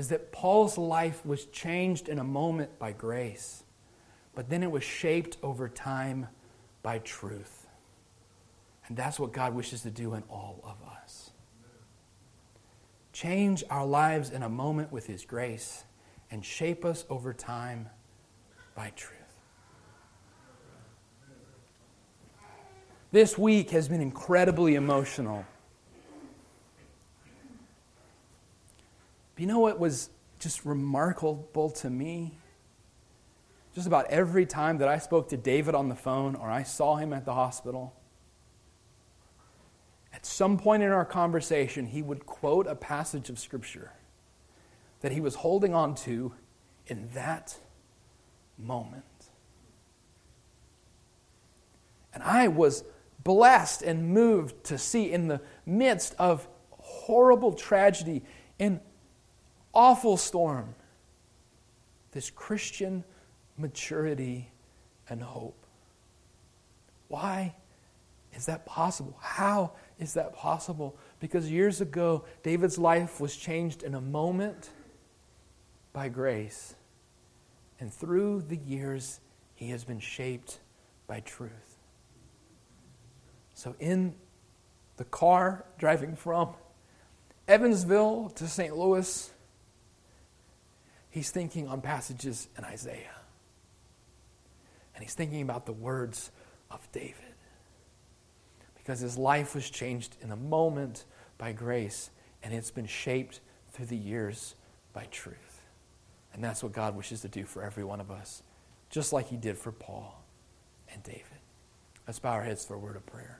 is 0.00 0.08
that 0.08 0.32
Paul's 0.32 0.76
life 0.76 1.24
was 1.24 1.44
changed 1.46 2.08
in 2.08 2.18
a 2.18 2.24
moment 2.24 2.78
by 2.78 2.92
grace, 2.92 3.62
but 4.34 4.48
then 4.48 4.62
it 4.62 4.70
was 4.70 4.82
shaped 4.82 5.36
over 5.42 5.68
time 5.68 6.26
by 6.82 6.98
truth. 6.98 7.68
And 8.88 8.96
that's 8.96 9.20
what 9.20 9.32
God 9.32 9.54
wishes 9.54 9.82
to 9.82 9.90
do 9.90 10.14
in 10.14 10.24
all 10.28 10.60
of 10.64 10.76
us 10.88 11.30
change 13.20 13.62
our 13.68 13.84
lives 13.84 14.30
in 14.30 14.42
a 14.42 14.48
moment 14.48 14.90
with 14.90 15.06
His 15.06 15.26
grace, 15.26 15.84
and 16.30 16.42
shape 16.42 16.86
us 16.86 17.04
over 17.10 17.34
time 17.34 17.86
by 18.74 18.90
truth. 18.96 19.18
This 23.12 23.36
week 23.36 23.70
has 23.72 23.88
been 23.88 24.00
incredibly 24.00 24.74
emotional. 24.76 25.44
But 29.40 29.44
you 29.46 29.54
know 29.54 29.60
what 29.60 29.78
was 29.78 30.10
just 30.38 30.66
remarkable 30.66 31.70
to 31.70 31.88
me? 31.88 32.36
Just 33.74 33.86
about 33.86 34.04
every 34.10 34.44
time 34.44 34.76
that 34.76 34.88
I 34.88 34.98
spoke 34.98 35.30
to 35.30 35.38
David 35.38 35.74
on 35.74 35.88
the 35.88 35.94
phone 35.94 36.34
or 36.34 36.50
I 36.50 36.62
saw 36.62 36.96
him 36.96 37.14
at 37.14 37.24
the 37.24 37.32
hospital, 37.32 37.94
at 40.12 40.26
some 40.26 40.58
point 40.58 40.82
in 40.82 40.90
our 40.90 41.06
conversation, 41.06 41.86
he 41.86 42.02
would 42.02 42.26
quote 42.26 42.66
a 42.66 42.74
passage 42.74 43.30
of 43.30 43.38
Scripture 43.38 43.92
that 45.00 45.10
he 45.10 45.22
was 45.22 45.36
holding 45.36 45.74
on 45.74 45.94
to 45.94 46.34
in 46.86 47.08
that 47.14 47.56
moment. 48.58 49.04
And 52.12 52.22
I 52.22 52.48
was 52.48 52.84
blessed 53.24 53.80
and 53.80 54.10
moved 54.10 54.64
to 54.64 54.76
see 54.76 55.10
in 55.10 55.28
the 55.28 55.40
midst 55.64 56.14
of 56.18 56.46
horrible 56.72 57.54
tragedy, 57.54 58.22
in 58.58 58.82
awful 59.74 60.16
storm, 60.16 60.74
this 62.12 62.30
Christian 62.30 63.04
maturity 63.56 64.50
and 65.08 65.22
hope. 65.22 65.66
Why 67.08 67.54
is 68.34 68.46
that 68.46 68.64
possible? 68.66 69.16
How 69.20 69.72
is 69.98 70.14
that 70.14 70.34
possible? 70.34 70.96
Because 71.18 71.50
years 71.50 71.80
ago, 71.80 72.24
David's 72.42 72.78
life 72.78 73.20
was 73.20 73.36
changed 73.36 73.82
in 73.82 73.94
a 73.94 74.00
moment 74.00 74.70
by 75.92 76.08
grace. 76.08 76.74
And 77.80 77.92
through 77.92 78.42
the 78.42 78.56
years, 78.56 79.20
he 79.54 79.70
has 79.70 79.84
been 79.84 80.00
shaped 80.00 80.60
by 81.06 81.20
truth. 81.20 81.78
So, 83.54 83.74
in 83.80 84.14
the 84.96 85.04
car 85.04 85.64
driving 85.78 86.14
from 86.14 86.54
Evansville 87.48 88.30
to 88.36 88.46
St. 88.46 88.76
Louis, 88.76 89.30
he's 91.10 91.30
thinking 91.30 91.68
on 91.68 91.80
passages 91.80 92.48
in 92.56 92.64
Isaiah. 92.64 93.16
And 94.94 95.04
he's 95.04 95.14
thinking 95.14 95.42
about 95.42 95.66
the 95.66 95.72
words 95.72 96.30
of 96.70 96.86
David 96.92 97.14
because 98.76 99.00
his 99.00 99.18
life 99.18 99.54
was 99.54 99.68
changed 99.68 100.16
in 100.22 100.32
a 100.32 100.36
moment 100.36 101.04
by 101.38 101.52
grace, 101.52 102.10
and 102.42 102.52
it's 102.52 102.70
been 102.70 102.86
shaped 102.86 103.40
through 103.72 103.86
the 103.86 103.96
years 103.96 104.54
by 104.92 105.04
truth. 105.10 105.60
And 106.32 106.42
that's 106.42 106.62
what 106.62 106.72
God 106.72 106.96
wishes 106.96 107.20
to 107.22 107.28
do 107.28 107.44
for 107.44 107.62
every 107.62 107.84
one 107.84 108.00
of 108.00 108.10
us, 108.10 108.42
just 108.88 109.12
like 109.12 109.28
he 109.28 109.36
did 109.36 109.58
for 109.58 109.72
Paul 109.72 110.24
and 110.92 111.02
David. 111.02 111.24
Let's 112.06 112.18
bow 112.18 112.32
our 112.32 112.42
heads 112.42 112.64
for 112.64 112.74
a 112.74 112.78
word 112.78 112.96
of 112.96 113.06
prayer. 113.06 113.38